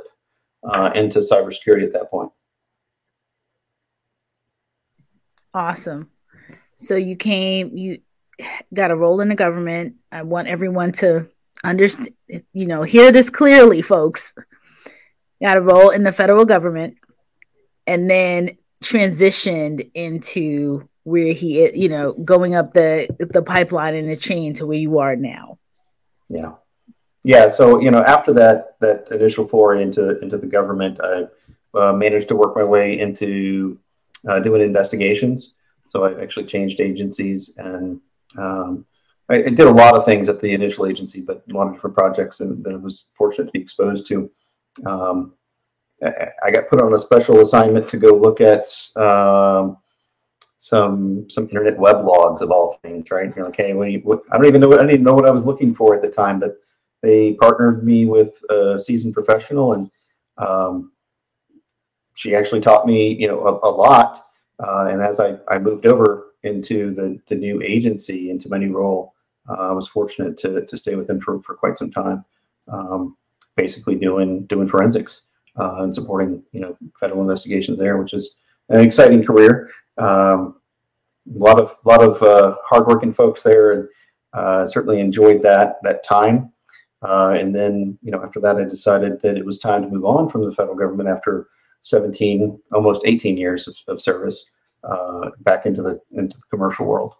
uh, 0.65 0.91
into 0.95 1.21
cybersecurity 1.21 1.85
at 1.85 1.93
that 1.93 2.11
point. 2.11 2.31
Awesome. 5.55 6.11
So 6.81 6.97
you 6.97 7.17
came, 7.17 7.77
you 7.77 8.01
got 8.73 8.91
a 8.91 8.97
role 8.97 9.21
in 9.21 9.29
the 9.29 9.35
government. 9.35 9.97
I 10.11 10.23
want 10.23 10.49
everyone 10.49 10.93
to 10.93 11.29
understand, 11.63 12.15
you 12.29 12.67
know, 12.67 12.83
hear 12.83 13.13
this 13.13 13.31
clearly, 13.31 13.83
folks. 13.83 14.35
Got 15.43 15.59
a 15.59 15.63
role 15.63 15.91
in 15.91 16.03
the 16.03 16.13
federal 16.13 16.45
government 16.45 16.97
and 17.87 18.11
then 18.11 18.59
transitioned 18.83 19.91
into 19.95 20.89
where 21.05 21.33
he, 21.33 21.71
you 21.79 21.89
know, 21.89 22.13
going 22.13 22.55
up 22.55 22.73
the 22.73 23.09
the 23.19 23.43
pipeline 23.43 23.95
and 23.95 24.09
the 24.09 24.17
chain 24.17 24.55
to 24.55 24.67
where 24.67 24.79
you 24.79 24.99
are 24.99 25.17
now. 25.17 25.59
Yeah. 26.29 26.53
Yeah, 27.23 27.49
so 27.49 27.81
you 27.81 27.91
know, 27.91 28.03
after 28.03 28.33
that 28.35 28.77
that 28.81 29.09
initial 29.11 29.47
foray 29.47 29.83
into 29.83 30.19
into 30.21 30.39
the 30.39 30.47
government, 30.47 31.01
I 31.03 31.27
uh, 31.79 31.93
managed 31.93 32.29
to 32.29 32.37
work 32.37 32.57
my 32.57 32.65
way 32.65 32.99
into 32.99 33.79
uh, 34.27 34.41
doing 34.41 34.63
investigations. 34.63 35.57
So 35.91 36.05
I 36.05 36.23
actually 36.23 36.47
changed 36.47 36.81
agencies 36.81 37.53
and 37.57 38.01
um, 38.39 38.87
I, 39.29 39.39
I, 39.39 39.49
did 39.49 39.67
a 39.67 39.73
lot 39.73 39.97
of 39.97 40.05
things 40.05 40.29
at 40.29 40.41
the 40.41 40.53
initial 40.53 40.87
agency, 40.87 41.21
but 41.21 41.43
a 41.51 41.53
lot 41.53 41.67
of 41.67 41.75
different 41.75 41.97
projects 41.97 42.39
and 42.39 42.63
that 42.63 42.75
I 42.75 42.77
was 42.77 43.07
fortunate 43.15 43.47
to 43.47 43.51
be 43.51 43.61
exposed 43.61 44.07
to. 44.07 44.31
Um, 44.87 45.35
I, 46.01 46.29
I 46.45 46.51
got 46.53 46.69
put 46.69 46.81
on 46.81 46.95
a 46.95 46.99
special 46.99 47.41
assignment 47.41 47.89
to 47.89 47.97
go 47.97 48.15
look 48.15 48.41
at 48.41 48.67
um, 48.95 49.79
some 50.59 51.29
some 51.29 51.49
internet 51.49 51.77
web 51.77 52.05
logs 52.05 52.41
of 52.41 52.53
all 52.53 52.79
things, 52.85 53.11
right? 53.11 53.35
You're 53.35 53.47
like, 53.47 53.57
hey, 53.57 53.75
what, 53.75 53.89
what 54.05 54.23
I 54.31 54.37
don't 54.37 54.47
even 54.47 54.61
know 54.61 54.69
what 54.69 54.79
I 54.79 54.87
didn't 54.87 55.03
know 55.03 55.15
what 55.15 55.27
I 55.27 55.33
was 55.33 55.45
looking 55.45 55.75
for 55.75 55.97
at 55.97 56.03
the 56.03 56.09
time, 56.09 56.39
but 56.39 56.57
they 57.03 57.33
partnered 57.33 57.85
me 57.85 58.07
with 58.07 58.41
a 58.49 58.79
seasoned 58.79 59.15
professional, 59.15 59.73
and 59.73 59.91
um, 60.39 60.93
she 62.15 62.37
actually 62.37 62.61
taught 62.61 62.87
me, 62.87 63.13
you 63.13 63.27
know, 63.27 63.41
a, 63.41 63.69
a 63.69 63.73
lot. 63.73 64.30
Uh, 64.63 64.87
and 64.91 65.03
as 65.03 65.21
I, 65.21 65.37
I 65.49 65.59
moved 65.59 65.87
over 65.87 66.33
into 66.43 66.95
the, 66.95 67.19
the 67.27 67.35
new 67.35 67.63
agency, 67.63 68.31
into 68.31 68.49
my 68.49 68.59
new 68.59 68.73
role, 68.73 69.15
uh, 69.49 69.69
I 69.69 69.73
was 69.73 69.89
fortunate 69.89 70.37
to, 70.39 70.65
to 70.67 70.77
stay 70.77 70.95
with 70.95 71.07
them 71.07 71.21
for, 71.21 71.43
for 71.43 71.55
quite 71.55 71.79
some 71.79 71.91
time, 71.91 72.25
um, 72.69 73.17
basically 73.57 73.97
doing 73.97 74.45
doing 74.47 74.69
forensics 74.69 75.23
uh, 75.59 75.83
and 75.83 75.95
supporting 75.95 76.43
you 76.53 76.61
know 76.61 76.77
federal 76.99 77.23
investigations 77.23 77.79
there, 77.79 77.97
which 77.97 78.13
is 78.13 78.37
an 78.69 78.81
exciting 78.81 79.25
career. 79.25 79.71
Um, 79.99 80.57
a 81.35 81.39
lot 81.39 81.59
of 81.59 81.77
lot 81.85 82.03
of 82.03 82.23
uh, 82.23 82.57
hardworking 82.65 83.13
folks 83.13 83.43
there, 83.43 83.73
and 83.73 83.89
uh, 84.33 84.67
certainly 84.67 85.01
enjoyed 85.01 85.43
that 85.43 85.77
that 85.83 86.05
time. 86.05 86.53
Uh, 87.03 87.31
and 87.31 87.55
then 87.55 87.99
you 88.03 88.13
know 88.13 88.23
after 88.23 88.41
that, 88.41 88.57
I 88.57 88.65
decided 88.65 89.21
that 89.23 89.37
it 89.37 89.45
was 89.45 89.59
time 89.59 89.83
to 89.83 89.89
move 89.89 90.05
on 90.05 90.29
from 90.29 90.45
the 90.45 90.53
federal 90.53 90.77
government 90.77 91.09
after 91.09 91.49
17, 91.83 92.61
almost 92.73 93.03
18 93.05 93.37
years 93.37 93.69
of, 93.69 93.77
of 93.89 94.03
service 94.03 94.51
uh, 94.85 95.31
back 95.41 95.67
into 95.67 95.83
the 95.83 96.01
into 96.13 96.37
the 96.37 96.45
commercial 96.51 96.87
world. 96.87 97.15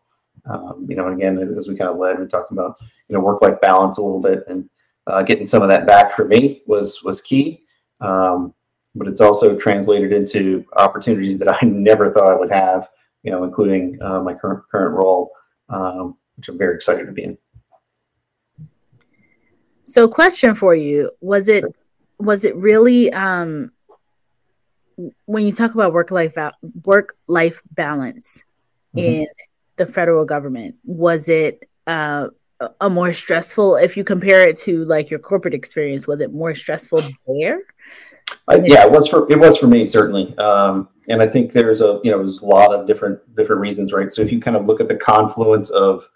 Um, 0.47 0.87
you 0.89 0.97
know, 0.97 1.07
and 1.07 1.17
again, 1.17 1.39
as 1.59 1.69
we 1.69 1.77
kind 1.77 1.91
of 1.91 1.99
led, 1.99 2.19
we 2.19 2.27
talked 2.27 2.53
about 2.53 2.77
you 3.09 3.15
know 3.15 3.21
work 3.21 3.43
life 3.43 3.61
balance 3.61 3.99
a 3.99 4.03
little 4.03 4.21
bit, 4.21 4.45
and 4.49 4.69
uh, 5.07 5.23
getting 5.23 5.47
some 5.47 5.63
of 5.63 5.69
that 5.69 5.87
back 5.87 6.15
for 6.15 6.25
me 6.25 6.63
was 6.67 7.03
was 7.03 7.21
key. 7.21 7.65
Um, 8.01 8.55
but 8.95 9.07
it's 9.07 9.21
also 9.21 9.57
translated 9.57 10.13
into 10.13 10.65
opportunities 10.77 11.39
that 11.39 11.49
I 11.49 11.59
never 11.67 12.13
thought 12.13 12.33
I 12.33 12.37
would 12.37 12.51
have. 12.51 12.89
You 13.23 13.31
know, 13.31 13.45
including 13.45 14.01
uh, 14.01 14.21
my 14.21 14.33
current 14.33 14.63
current 14.71 14.95
role, 14.95 15.31
um, 15.69 16.17
which 16.37 16.49
I'm 16.49 16.57
very 16.57 16.75
excited 16.75 17.05
to 17.07 17.13
be 17.13 17.25
in. 17.25 17.39
So, 19.85 20.09
question 20.09 20.55
for 20.55 20.75
you: 20.75 21.11
Was 21.21 21.49
it 21.49 21.65
was 22.19 22.45
it 22.45 22.57
really 22.57 23.13
um, 23.13 23.73
when 25.27 25.47
you 25.47 25.53
talk 25.53 25.75
about 25.75 25.93
work 25.93 26.11
life 26.11 26.37
work 26.85 27.17
life 27.27 27.63
balance 27.71 28.43
mm-hmm. 28.95 28.99
in 28.99 29.27
the 29.77 29.87
federal 29.87 30.25
government, 30.25 30.77
was 30.85 31.29
it 31.29 31.69
uh, 31.87 32.29
a 32.81 32.91
more 32.91 33.13
stressful? 33.13 33.77
If 33.77 33.97
you 33.97 34.05
compare 34.05 34.49
it 34.49 34.57
to 34.59 34.85
like 34.85 35.11
your 35.11 35.19
corporate 35.21 35.55
experience, 35.55 36.07
was 36.07 36.21
it 36.21 36.33
more 36.33 36.55
stressful 36.55 37.03
there? 37.27 37.61
Uh, 38.49 38.61
yeah, 38.65 38.85
it 38.85 38.93
was 38.93 39.09
for 39.09 39.31
it 39.31 39.39
was 39.39 39.57
for 39.57 39.67
me 39.67 39.87
certainly, 39.87 40.37
um, 40.39 40.89
and 41.09 41.21
I 41.21 41.27
think 41.27 41.53
there's 41.53 41.81
a 41.81 42.01
you 42.05 42.11
know 42.11 42.19
there's 42.19 42.41
a 42.41 42.47
lot 42.47 42.73
of 42.73 42.87
different 42.87 43.19
different 43.37 43.61
reasons, 43.61 43.93
right? 43.93 44.13
So 44.13 44.23
if 44.23 44.31
you 44.31 44.41
kind 44.41 44.57
of 44.57 44.67
look 44.67 44.81
at 44.81 44.89
the 44.89 44.97
confluence 44.97 45.71
of 45.71 46.09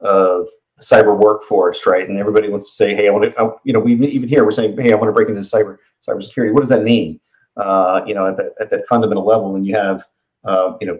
of 0.00 0.48
the 0.76 0.82
cyber 0.82 1.16
workforce, 1.16 1.86
right, 1.86 2.08
and 2.08 2.18
everybody 2.18 2.48
wants 2.48 2.68
to 2.68 2.74
say, 2.74 2.94
hey, 2.94 3.08
I 3.08 3.10
want 3.10 3.34
to, 3.34 3.54
you 3.64 3.72
know, 3.72 3.80
we 3.80 3.94
even 3.94 4.28
here 4.28 4.44
we're 4.44 4.50
saying, 4.50 4.76
hey, 4.76 4.92
I 4.92 4.96
want 4.96 5.08
to 5.08 5.12
break 5.12 5.28
into 5.28 5.40
cyber 5.40 5.78
cybersecurity. 6.06 6.52
What 6.52 6.60
does 6.60 6.68
that 6.68 6.82
mean? 6.82 7.20
Uh, 7.56 8.02
you 8.06 8.14
know, 8.14 8.26
at 8.26 8.36
that, 8.36 8.54
at 8.60 8.70
that 8.70 8.86
fundamental 8.88 9.24
level. 9.24 9.56
And 9.56 9.66
you 9.66 9.74
have, 9.76 10.04
uh, 10.44 10.74
you 10.80 10.86
know, 10.86 10.98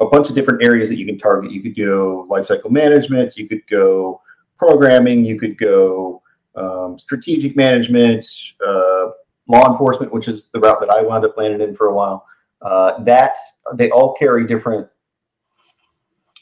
a 0.00 0.06
bunch 0.06 0.28
of 0.28 0.34
different 0.34 0.62
areas 0.62 0.88
that 0.88 0.96
you 0.96 1.06
can 1.06 1.18
target. 1.18 1.50
You 1.50 1.62
could 1.62 1.76
go 1.76 2.26
lifecycle 2.30 2.70
management, 2.70 3.36
you 3.36 3.48
could 3.48 3.66
go 3.68 4.20
programming, 4.56 5.24
you 5.24 5.38
could 5.38 5.58
go 5.58 6.22
um, 6.54 6.98
strategic 6.98 7.56
management, 7.56 8.26
uh, 8.66 9.08
law 9.48 9.70
enforcement, 9.70 10.12
which 10.12 10.28
is 10.28 10.48
the 10.52 10.60
route 10.60 10.80
that 10.80 10.90
I 10.90 11.02
wound 11.02 11.24
up 11.24 11.36
landing 11.36 11.66
in 11.66 11.74
for 11.74 11.86
a 11.86 11.94
while. 11.94 12.26
Uh, 12.62 13.02
that 13.04 13.36
they 13.74 13.90
all 13.90 14.14
carry 14.14 14.46
different 14.46 14.88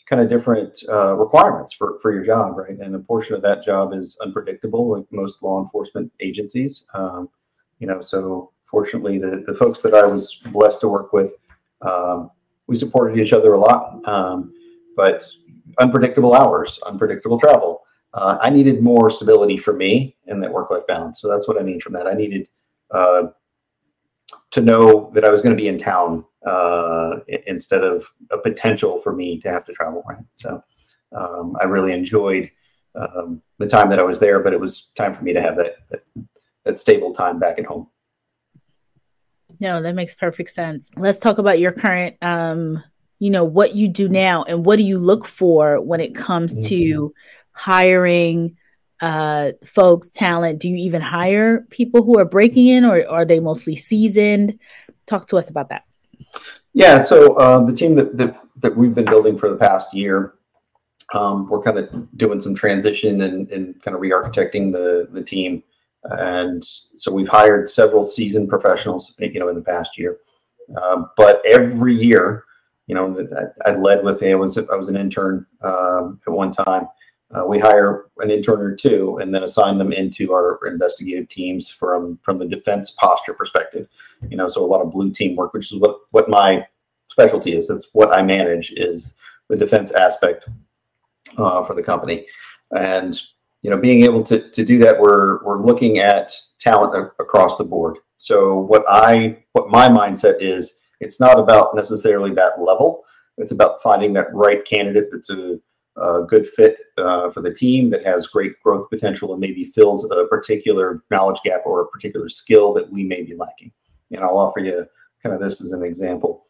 kind 0.06 0.20
of 0.22 0.28
different 0.28 0.78
uh, 0.88 1.14
requirements 1.14 1.72
for, 1.72 1.98
for 2.00 2.12
your 2.12 2.22
job, 2.22 2.56
right? 2.56 2.78
And 2.78 2.94
a 2.94 2.98
portion 2.98 3.34
of 3.34 3.42
that 3.42 3.64
job 3.64 3.94
is 3.94 4.16
unpredictable, 4.20 4.96
like 4.96 5.06
most 5.10 5.42
law 5.42 5.62
enforcement 5.62 6.12
agencies. 6.20 6.86
Um, 6.94 7.28
you 7.78 7.86
know, 7.86 8.00
so 8.00 8.52
fortunately, 8.74 9.18
the, 9.18 9.44
the 9.46 9.54
folks 9.54 9.80
that 9.82 9.94
I 9.94 10.04
was 10.04 10.34
blessed 10.50 10.80
to 10.80 10.88
work 10.88 11.12
with, 11.12 11.32
um, 11.82 12.30
we 12.66 12.74
supported 12.74 13.16
each 13.16 13.32
other 13.32 13.52
a 13.54 13.60
lot. 13.68 14.06
Um, 14.08 14.52
but 14.96 15.22
unpredictable 15.78 16.34
hours, 16.34 16.80
unpredictable 16.84 17.38
travel. 17.38 17.82
Uh, 18.14 18.36
I 18.40 18.50
needed 18.50 18.82
more 18.82 19.10
stability 19.10 19.58
for 19.58 19.74
me 19.84 20.16
in 20.26 20.40
that 20.40 20.52
work 20.52 20.70
life 20.72 20.86
balance. 20.88 21.20
So 21.20 21.28
that's 21.28 21.46
what 21.46 21.60
I 21.60 21.62
mean 21.62 21.80
from 21.80 21.92
that. 21.92 22.08
I 22.08 22.14
needed 22.14 22.48
uh, 22.90 23.22
to 24.50 24.60
know 24.60 25.10
that 25.14 25.24
I 25.24 25.30
was 25.30 25.40
going 25.40 25.56
to 25.56 25.62
be 25.62 25.68
in 25.68 25.78
town 25.78 26.24
uh, 26.44 27.20
instead 27.46 27.84
of 27.84 28.08
a 28.32 28.38
potential 28.38 28.98
for 28.98 29.14
me 29.14 29.40
to 29.42 29.50
have 29.50 29.64
to 29.66 29.72
travel. 29.72 30.02
Right. 30.08 30.24
So 30.34 30.62
um, 31.12 31.56
I 31.60 31.64
really 31.64 31.92
enjoyed 31.92 32.50
um, 32.96 33.40
the 33.58 33.68
time 33.68 33.88
that 33.90 34.00
I 34.00 34.04
was 34.04 34.18
there, 34.18 34.40
but 34.40 34.52
it 34.52 34.60
was 34.60 34.90
time 34.96 35.14
for 35.14 35.22
me 35.22 35.32
to 35.32 35.42
have 35.42 35.56
that, 35.58 35.76
that, 35.90 36.02
that 36.64 36.78
stable 36.78 37.12
time 37.14 37.38
back 37.38 37.58
at 37.60 37.66
home. 37.66 37.86
No, 39.60 39.82
that 39.82 39.94
makes 39.94 40.14
perfect 40.14 40.50
sense. 40.50 40.90
Let's 40.96 41.18
talk 41.18 41.38
about 41.38 41.58
your 41.58 41.72
current 41.72 42.16
um, 42.22 42.82
you 43.18 43.30
know, 43.30 43.44
what 43.44 43.74
you 43.74 43.88
do 43.88 44.08
now 44.08 44.42
and 44.42 44.66
what 44.66 44.76
do 44.76 44.82
you 44.82 44.98
look 44.98 45.24
for 45.24 45.80
when 45.80 46.00
it 46.00 46.14
comes 46.14 46.54
mm-hmm. 46.54 46.68
to 46.68 47.14
hiring 47.52 48.56
uh, 49.00 49.52
folks, 49.64 50.08
talent? 50.08 50.60
Do 50.60 50.68
you 50.68 50.76
even 50.76 51.00
hire 51.00 51.62
people 51.70 52.02
who 52.02 52.18
are 52.18 52.24
breaking 52.24 52.66
in, 52.66 52.84
or 52.84 53.06
are 53.08 53.24
they 53.24 53.40
mostly 53.40 53.76
seasoned? 53.76 54.58
Talk 55.06 55.26
to 55.28 55.36
us 55.36 55.48
about 55.48 55.68
that. 55.70 55.84
Yeah, 56.72 57.00
so 57.00 57.34
uh, 57.34 57.64
the 57.64 57.72
team 57.72 57.94
that, 57.94 58.16
that 58.16 58.40
that 58.56 58.76
we've 58.76 58.94
been 58.94 59.04
building 59.04 59.36
for 59.36 59.48
the 59.48 59.56
past 59.56 59.94
year, 59.94 60.34
um, 61.12 61.48
we're 61.48 61.62
kind 61.62 61.78
of 61.78 62.16
doing 62.16 62.40
some 62.40 62.54
transition 62.54 63.20
and, 63.22 63.50
and 63.50 63.80
kind 63.82 63.94
of 63.94 64.00
re-architecting 64.00 64.72
the 64.72 65.08
the 65.12 65.22
team, 65.22 65.62
and 66.04 66.64
so 66.96 67.12
we've 67.12 67.28
hired 67.28 67.70
several 67.70 68.04
seasoned 68.04 68.48
professionals, 68.48 69.14
you 69.18 69.40
know, 69.40 69.48
in 69.48 69.54
the 69.54 69.62
past 69.62 69.98
year. 69.98 70.18
Uh, 70.76 71.04
but 71.16 71.42
every 71.46 71.94
year, 71.94 72.44
you 72.86 72.94
know, 72.94 73.26
I, 73.36 73.70
I, 73.70 73.74
led 73.74 74.04
with 74.04 74.22
I 74.22 74.34
was 74.34 74.58
I 74.58 74.76
was 74.76 74.88
an 74.88 74.96
intern 74.96 75.46
um, 75.62 76.20
at 76.26 76.32
one 76.32 76.52
time. 76.52 76.88
Uh, 77.34 77.44
we 77.46 77.58
hire 77.58 78.06
an 78.18 78.30
intern 78.30 78.60
or 78.60 78.74
two 78.74 79.18
and 79.18 79.34
then 79.34 79.42
assign 79.42 79.78
them 79.78 79.92
into 79.92 80.32
our 80.32 80.60
investigative 80.66 81.28
teams 81.28 81.70
from 81.70 82.18
from 82.22 82.38
the 82.38 82.46
defense 82.46 82.90
posture 82.92 83.34
perspective. 83.34 83.88
You 84.28 84.36
know, 84.36 84.48
so 84.48 84.62
a 84.62 84.66
lot 84.66 84.82
of 84.82 84.92
blue 84.92 85.10
team 85.10 85.36
work, 85.36 85.54
which 85.54 85.72
is 85.72 85.78
what 85.78 86.00
what 86.10 86.28
my 86.28 86.66
specialty 87.10 87.56
is. 87.56 87.68
That's 87.68 87.88
what 87.92 88.14
I 88.14 88.22
manage 88.22 88.72
is 88.76 89.16
the 89.48 89.56
defense 89.56 89.90
aspect 89.92 90.46
uh, 91.38 91.64
for 91.64 91.74
the 91.74 91.82
company, 91.82 92.26
and 92.70 93.20
you 93.64 93.70
know, 93.70 93.78
being 93.78 94.04
able 94.04 94.22
to 94.22 94.50
to 94.50 94.64
do 94.64 94.78
that, 94.78 95.00
we're 95.00 95.42
we're 95.42 95.58
looking 95.58 95.98
at 95.98 96.32
talent 96.60 96.94
a- 96.94 97.22
across 97.22 97.56
the 97.56 97.64
board. 97.64 97.96
So 98.18 98.58
what 98.58 98.84
I 98.88 99.38
what 99.52 99.70
my 99.70 99.88
mindset 99.88 100.36
is, 100.40 100.70
it's 101.00 101.18
not 101.18 101.38
about 101.38 101.74
necessarily 101.74 102.30
that 102.34 102.60
level. 102.60 103.04
It's 103.38 103.52
about 103.52 103.82
finding 103.82 104.12
that 104.12 104.32
right 104.34 104.64
candidate 104.66 105.08
that's 105.10 105.30
a, 105.30 105.58
a 105.96 106.24
good 106.28 106.46
fit 106.46 106.78
uh, 106.98 107.30
for 107.30 107.40
the 107.40 107.54
team 107.54 107.88
that 107.90 108.04
has 108.04 108.26
great 108.26 108.52
growth 108.62 108.88
potential 108.90 109.32
and 109.32 109.40
maybe 109.40 109.64
fills 109.64 110.08
a 110.10 110.26
particular 110.26 111.02
knowledge 111.10 111.40
gap 111.42 111.62
or 111.64 111.80
a 111.80 111.88
particular 111.88 112.28
skill 112.28 112.74
that 112.74 112.92
we 112.92 113.02
may 113.02 113.22
be 113.22 113.34
lacking. 113.34 113.72
And 114.12 114.20
I'll 114.22 114.38
offer 114.38 114.60
you 114.60 114.86
kind 115.22 115.34
of 115.34 115.40
this 115.40 115.62
as 115.62 115.72
an 115.72 115.82
example. 115.82 116.44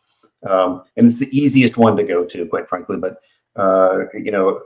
Um, 0.47 0.83
and 0.97 1.07
it's 1.07 1.21
the 1.21 1.37
easiest 1.37 1.77
one 1.77 1.97
to 1.97 2.03
go 2.03 2.25
to, 2.25 2.47
quite 2.47 2.69
frankly. 2.69 2.97
But 2.97 3.19
uh, 3.57 4.07
you 4.15 4.33
know, 4.33 4.61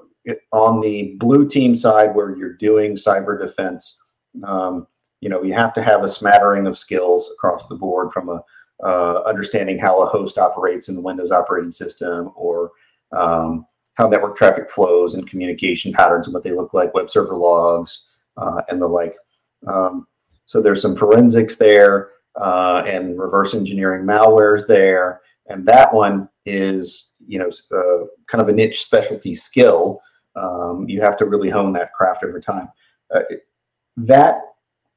on 0.52 0.80
the 0.80 1.16
blue 1.18 1.49
team 1.49 1.75
side, 1.75 2.14
where 2.14 2.37
you're 2.37 2.54
doing 2.54 2.94
cyber 2.94 3.38
defense, 3.38 4.00
um, 4.44 4.87
you 5.20 5.28
know, 5.28 5.42
you 5.42 5.52
have 5.52 5.75
to 5.75 5.82
have 5.82 6.04
a 6.04 6.08
smattering 6.08 6.66
of 6.66 6.78
skills 6.78 7.30
across 7.32 7.66
the 7.66 7.75
board 7.75 8.12
from 8.12 8.28
a 8.28 8.42
uh, 8.85 9.23
understanding 9.26 9.78
how 9.78 10.02
a 10.02 10.06
host 10.06 10.38
operates 10.38 10.88
in 10.88 10.94
the 10.94 11.00
Windows 11.00 11.32
operating 11.32 11.73
system 11.73 12.30
or 12.37 12.70
um, 13.16 13.66
how 13.94 14.06
network 14.06 14.37
traffic 14.37 14.70
flows 14.70 15.14
and 15.14 15.28
communication 15.28 15.92
patterns 15.92 16.26
and 16.26 16.35
what 16.35 16.44
they 16.44 16.52
look 16.52 16.73
like, 16.73 16.94
web 16.94 17.11
server 17.11 17.35
logs, 17.35 18.04
uh, 18.37 18.62
and 18.68 18.80
the 18.80 18.87
like. 18.87 19.16
Um, 19.66 20.06
so 20.47 20.62
there's 20.62 20.80
some 20.80 20.94
forensics 20.94 21.56
there 21.56 22.11
uh, 22.40 22.85
and 22.87 23.18
reverse 23.18 23.54
engineering 23.54 24.06
malwares 24.06 24.66
there. 24.66 25.20
And 25.49 25.66
that 25.66 25.92
one 25.92 26.28
is, 26.47 27.14
you 27.26 27.38
know, 27.38 27.50
uh, 27.76 28.06
kind 28.28 28.40
of 28.40 28.49
a 28.49 28.52
niche 28.52 28.82
specialty 28.82 29.35
skill. 29.35 30.00
Um, 30.38 30.88
you 30.88 31.00
have 31.00 31.16
to 31.18 31.26
really 31.26 31.50
hone 31.50 31.73
that 31.73 31.92
craft 31.92 32.25
over 32.25 32.40
time. 32.40 32.68
Uh, 33.14 33.21
that 33.97 34.40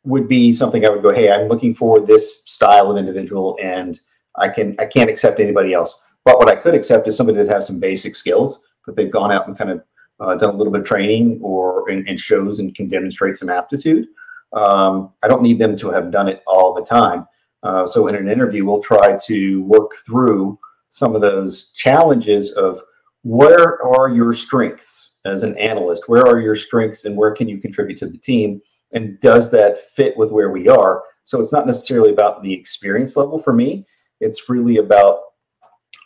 would 0.03 0.27
be 0.27 0.53
something 0.53 0.86
I 0.86 0.89
would 0.89 1.03
go, 1.03 1.13
hey, 1.13 1.31
I'm 1.31 1.48
looking 1.48 1.74
for 1.74 2.00
this 2.00 2.43
style 2.45 2.91
of 2.91 2.98
individual, 2.98 3.57
and 3.62 4.00
I 4.36 4.50
can 4.50 4.75
I 4.79 4.86
can't 4.86 5.10
accept 5.10 5.39
anybody 5.39 5.74
else. 5.74 5.95
But 6.24 6.38
what 6.38 6.50
I 6.50 6.55
could 6.55 6.75
accept 6.75 7.07
is 7.07 7.17
somebody 7.17 7.38
that 7.39 7.50
has 7.50 7.67
some 7.67 7.79
basic 7.79 8.15
skills 8.15 8.62
that 8.86 8.95
they've 8.95 9.12
gone 9.12 9.31
out 9.31 9.48
and 9.48 9.57
kind 9.57 9.71
of 9.71 9.83
uh, 10.19 10.36
done 10.36 10.53
a 10.53 10.57
little 10.57 10.71
bit 10.71 10.81
of 10.81 10.88
training 10.88 11.39
or 11.41 11.89
and, 11.89 12.19
shows 12.19 12.60
and 12.60 12.75
can 12.75 12.88
demonstrate 12.88 13.38
some 13.38 13.50
aptitude. 13.50 14.07
Um, 14.53 15.13
I 15.24 15.27
don't 15.27 15.41
need 15.41 15.60
them 15.60 15.75
to 15.77 15.89
have 15.89 16.12
done 16.12 16.27
it 16.27 16.43
all 16.45 16.74
the 16.74 16.83
time. 16.83 17.27
Uh, 17.63 17.88
so 17.88 18.07
in 18.07 18.15
an 18.15 18.29
interview, 18.29 18.65
we'll 18.65 18.81
try 18.81 19.17
to 19.25 19.63
work 19.63 19.91
through 20.05 20.59
some 20.89 21.16
of 21.16 21.22
those 21.22 21.70
challenges 21.70 22.51
of 22.53 22.81
where 23.24 23.83
are 23.83 24.09
your 24.09 24.33
strengths 24.33 25.10
as 25.25 25.44
an 25.44 25.57
analyst? 25.57 26.03
Where 26.07 26.25
are 26.25 26.40
your 26.40 26.55
strengths 26.55 27.05
and 27.05 27.16
where 27.16 27.31
can 27.31 27.48
you 27.48 27.60
contribute 27.60 28.00
to 28.00 28.07
the 28.07 28.18
team? 28.18 28.62
and 28.94 29.20
does 29.20 29.50
that 29.51 29.90
fit 29.92 30.16
with 30.18 30.31
where 30.31 30.51
we 30.51 30.68
are 30.68 31.03
so 31.24 31.40
it's 31.40 31.51
not 31.51 31.68
necessarily 31.68 32.12
about 32.12 32.44
the 32.44 32.53
experience 32.53 33.16
level 33.16 33.40
for 33.40 33.53
me 33.53 33.86
it's 34.20 34.50
really 34.50 34.77
about 34.77 35.20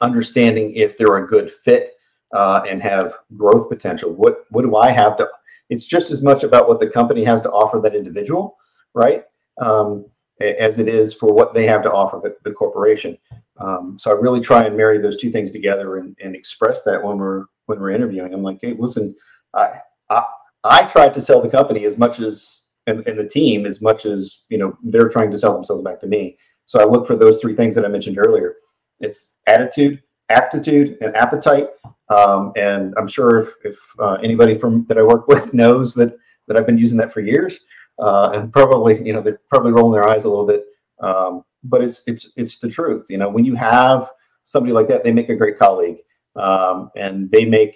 understanding 0.02 0.74
if 0.74 0.98
they're 0.98 1.18
a 1.18 1.28
good 1.28 1.52
fit 1.52 1.94
uh, 2.34 2.62
and 2.68 2.82
have 2.82 3.16
growth 3.38 3.70
potential 3.70 4.12
what 4.12 4.46
what 4.50 4.64
do 4.64 4.76
i 4.76 4.92
have 4.92 5.18
to 5.18 5.28
it's 5.70 5.86
just 5.86 6.12
as 6.12 6.22
much 6.22 6.44
about 6.44 6.68
what 6.68 6.80
the 6.80 6.90
company 6.90 7.24
has 7.24 7.42
to 7.42 7.52
offer 7.52 7.80
that 7.80 7.96
individual 7.96 8.58
right 8.94 9.24
um, 9.62 10.06
as 10.42 10.80
it 10.80 10.90
is 10.90 11.14
for 11.14 11.34
what 11.34 11.54
they 11.54 11.66
have 11.66 11.82
to 11.82 11.92
offer 11.92 12.20
the, 12.22 12.36
the 12.44 12.54
corporation 12.54 13.18
um, 13.60 13.98
so 14.00 14.12
i 14.12 14.14
really 14.14 14.42
try 14.42 14.66
and 14.66 14.76
marry 14.76 14.98
those 14.98 15.18
two 15.18 15.32
things 15.32 15.52
together 15.52 15.98
and, 15.98 16.16
and 16.22 16.36
express 16.36 16.84
that 16.84 17.02
when 17.02 17.18
we're 17.18 17.46
when 17.66 17.80
we're 17.80 17.90
interviewing 17.90 18.34
i'm 18.34 18.44
like 18.44 18.60
hey 18.62 18.76
listen 18.78 19.16
i 19.54 19.80
i 20.10 20.24
I 20.66 20.88
tried 20.88 21.14
to 21.14 21.22
sell 21.22 21.42
the 21.42 21.50
company 21.50 21.86
as 21.86 21.98
much 21.98 22.20
as 22.20 22.64
and, 22.88 23.08
and 23.08 23.18
the 23.18 23.28
team 23.28 23.66
as 23.66 23.82
much 23.82 24.06
as 24.06 24.42
you 24.50 24.58
know 24.58 24.78
they're 24.84 25.10
trying 25.10 25.32
to 25.32 25.38
sell 25.38 25.54
themselves 25.54 25.84
back 25.84 26.00
to 26.02 26.08
me. 26.08 26.38
So 26.66 26.80
I 26.80 26.86
look 26.86 27.06
for 27.06 27.16
those 27.16 27.40
three 27.40 27.54
things 27.54 27.76
that 27.76 27.86
I 27.86 27.88
mentioned 27.88 28.18
earlier. 28.18 28.56
It's 29.00 29.38
attitude, 29.48 30.02
aptitude, 30.30 30.98
and 31.02 31.16
appetite. 31.16 31.70
Um, 32.10 32.52
and 32.56 32.94
I'm 32.98 33.08
sure 33.08 33.42
if, 33.42 33.50
if 33.64 33.78
uh, 34.00 34.14
anybody 34.24 34.58
from 34.58 34.86
that 34.88 34.98
I 34.98 35.04
work 35.04 35.28
with 35.28 35.54
knows 35.54 35.94
that 35.96 36.16
that 36.48 36.58
I've 36.58 36.66
been 36.66 36.78
using 36.78 36.98
that 36.98 37.14
for 37.14 37.22
years, 37.22 37.60
uh, 38.00 38.32
and 38.34 38.52
probably 38.52 39.06
you 39.06 39.14
know 39.14 39.22
they're 39.22 39.42
probably 39.50 39.72
rolling 39.72 39.94
their 40.00 40.10
eyes 40.10 40.26
a 40.26 40.30
little 40.30 40.48
bit. 40.48 40.66
Um, 41.00 41.44
but 41.64 41.84
it's 41.84 42.02
it's 42.08 42.32
it's 42.36 42.58
the 42.58 42.70
truth. 42.70 43.06
You 43.10 43.20
know, 43.20 43.30
when 43.30 43.46
you 43.46 43.56
have 43.56 44.10
somebody 44.44 44.74
like 44.74 44.88
that, 44.88 45.04
they 45.04 45.12
make 45.12 45.30
a 45.30 45.36
great 45.36 45.60
colleague, 45.60 45.98
um, 46.36 46.92
and 46.96 47.30
they 47.32 47.46
make 47.46 47.76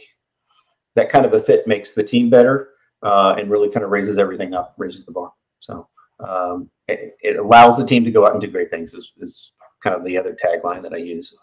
that 0.95 1.10
kind 1.10 1.26
of 1.26 1.34
a 1.34 1.39
fit 1.39 1.67
makes 1.67 1.93
the 1.93 2.04
team 2.04 2.30
better 2.30 2.69
uh, 3.04 3.36
and 3.38 3.50
really 3.50 3.69
kind 3.69 3.84
of 3.84 3.91
raises 3.91 4.17
everything 4.17 4.54
up, 4.54 4.74
raises 4.78 5.06
the 5.06 5.12
bar. 5.12 5.32
So 5.60 5.88
um, 6.19 6.69
it, 6.88 7.15
it, 7.22 7.38
allows 7.38 7.78
the 7.78 7.86
team 7.86 8.04
to 8.04 8.12
go 8.12 8.26
out 8.26 8.34
and 8.34 8.41
do 8.41 8.48
great 8.48 8.69
things. 8.69 8.93
Is, 8.93 9.12
is 9.19 9.52
kind 9.82 9.95
of 9.95 10.04
the 10.04 10.17
other 10.17 10.36
tagline 10.36 10.84
that 10.84 10.93
I 10.93 10.98
use 10.98 11.34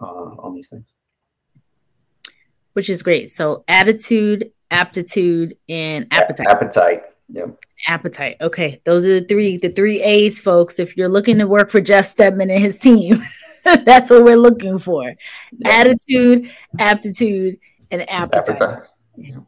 uh, 0.00 0.04
on 0.04 0.54
these 0.54 0.68
things. 0.68 0.92
Which 2.74 2.90
is 2.90 3.02
great. 3.02 3.30
So 3.30 3.64
attitude, 3.68 4.50
aptitude, 4.70 5.56
and 5.68 6.06
appetite. 6.10 6.46
appetite. 6.48 7.02
Yeah. 7.28 7.46
Appetite. 7.88 8.36
Okay, 8.40 8.80
those 8.84 9.04
are 9.04 9.20
the 9.20 9.26
three 9.26 9.56
the 9.56 9.70
three 9.70 10.02
A's, 10.02 10.38
folks. 10.38 10.78
If 10.78 10.96
you're 10.96 11.08
looking 11.08 11.38
to 11.38 11.46
work 11.46 11.70
for 11.70 11.80
Jeff 11.80 12.06
Steadman 12.06 12.50
and 12.50 12.62
his 12.62 12.78
team, 12.78 13.22
that's 13.84 14.10
what 14.10 14.24
we're 14.24 14.36
looking 14.36 14.78
for. 14.78 15.14
Yeah. 15.58 15.68
Attitude, 15.68 16.50
aptitude, 16.78 17.58
and 17.90 18.08
appetite. 18.08 18.60
appetite. 18.60 18.88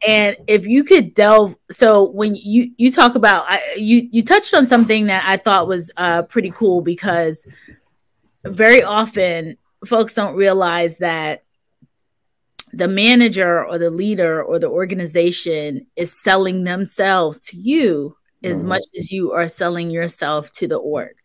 And 0.05 0.35
if 0.47 0.65
you 0.65 0.83
could 0.83 1.13
delve, 1.13 1.55
so 1.69 2.09
when 2.09 2.35
you 2.35 2.71
you 2.77 2.91
talk 2.91 3.15
about, 3.15 3.45
I, 3.47 3.75
you 3.77 4.09
you 4.11 4.23
touched 4.23 4.53
on 4.53 4.65
something 4.65 5.07
that 5.07 5.23
I 5.27 5.37
thought 5.37 5.67
was 5.67 5.91
uh, 5.95 6.23
pretty 6.23 6.49
cool 6.49 6.81
because 6.81 7.45
very 8.43 8.83
often 8.83 9.57
folks 9.85 10.13
don't 10.13 10.35
realize 10.35 10.97
that 10.97 11.43
the 12.73 12.87
manager 12.87 13.63
or 13.63 13.77
the 13.77 13.89
leader 13.89 14.43
or 14.43 14.59
the 14.59 14.69
organization 14.69 15.87
is 15.95 16.19
selling 16.19 16.63
themselves 16.63 17.39
to 17.39 17.57
you 17.57 18.17
as 18.43 18.57
mm-hmm. 18.57 18.69
much 18.69 18.83
as 18.97 19.11
you 19.11 19.31
are 19.31 19.47
selling 19.47 19.89
yourself 19.89 20.51
to 20.53 20.67
the 20.67 20.77
org. 20.77 21.15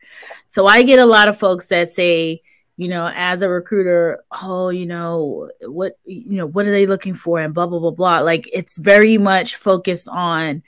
So 0.46 0.66
I 0.66 0.82
get 0.82 0.98
a 0.98 1.06
lot 1.06 1.28
of 1.28 1.38
folks 1.38 1.68
that 1.68 1.92
say, 1.92 2.42
you 2.76 2.88
know, 2.88 3.10
as 3.14 3.42
a 3.42 3.48
recruiter, 3.48 4.24
oh, 4.42 4.68
you 4.68 4.86
know, 4.86 5.50
what, 5.62 5.96
you 6.04 6.36
know, 6.36 6.46
what 6.46 6.66
are 6.66 6.72
they 6.72 6.86
looking 6.86 7.14
for 7.14 7.38
and 7.38 7.54
blah, 7.54 7.66
blah, 7.66 7.78
blah, 7.78 7.92
blah. 7.92 8.18
Like 8.20 8.48
it's 8.52 8.76
very 8.78 9.16
much 9.16 9.56
focused 9.56 10.08
on 10.08 10.62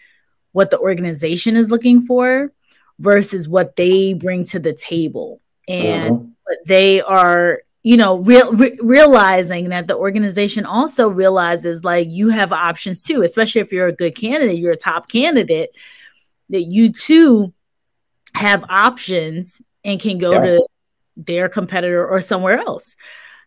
what 0.52 0.70
the 0.70 0.78
organization 0.78 1.56
is 1.56 1.70
looking 1.70 2.06
for 2.06 2.52
versus 2.98 3.48
what 3.48 3.76
they 3.76 4.14
bring 4.14 4.44
to 4.44 4.58
the 4.58 4.72
table. 4.72 5.40
And 5.66 6.14
mm-hmm. 6.16 6.52
they 6.64 7.02
are, 7.02 7.62
you 7.82 7.96
know, 7.96 8.18
real, 8.18 8.52
re- 8.52 8.78
realizing 8.80 9.70
that 9.70 9.88
the 9.88 9.96
organization 9.96 10.64
also 10.64 11.08
realizes 11.08 11.82
like 11.82 12.08
you 12.08 12.28
have 12.28 12.52
options 12.52 13.02
too, 13.02 13.22
especially 13.22 13.62
if 13.62 13.72
you're 13.72 13.88
a 13.88 13.92
good 13.92 14.14
candidate, 14.14 14.58
you're 14.58 14.72
a 14.72 14.76
top 14.76 15.10
candidate, 15.10 15.70
that 16.50 16.62
you 16.62 16.92
too 16.92 17.52
have 18.34 18.64
options 18.68 19.60
and 19.84 19.98
can 19.98 20.18
go 20.18 20.32
yeah. 20.32 20.40
to 20.40 20.66
their 21.16 21.48
competitor 21.48 22.06
or 22.06 22.20
somewhere 22.20 22.58
else. 22.58 22.96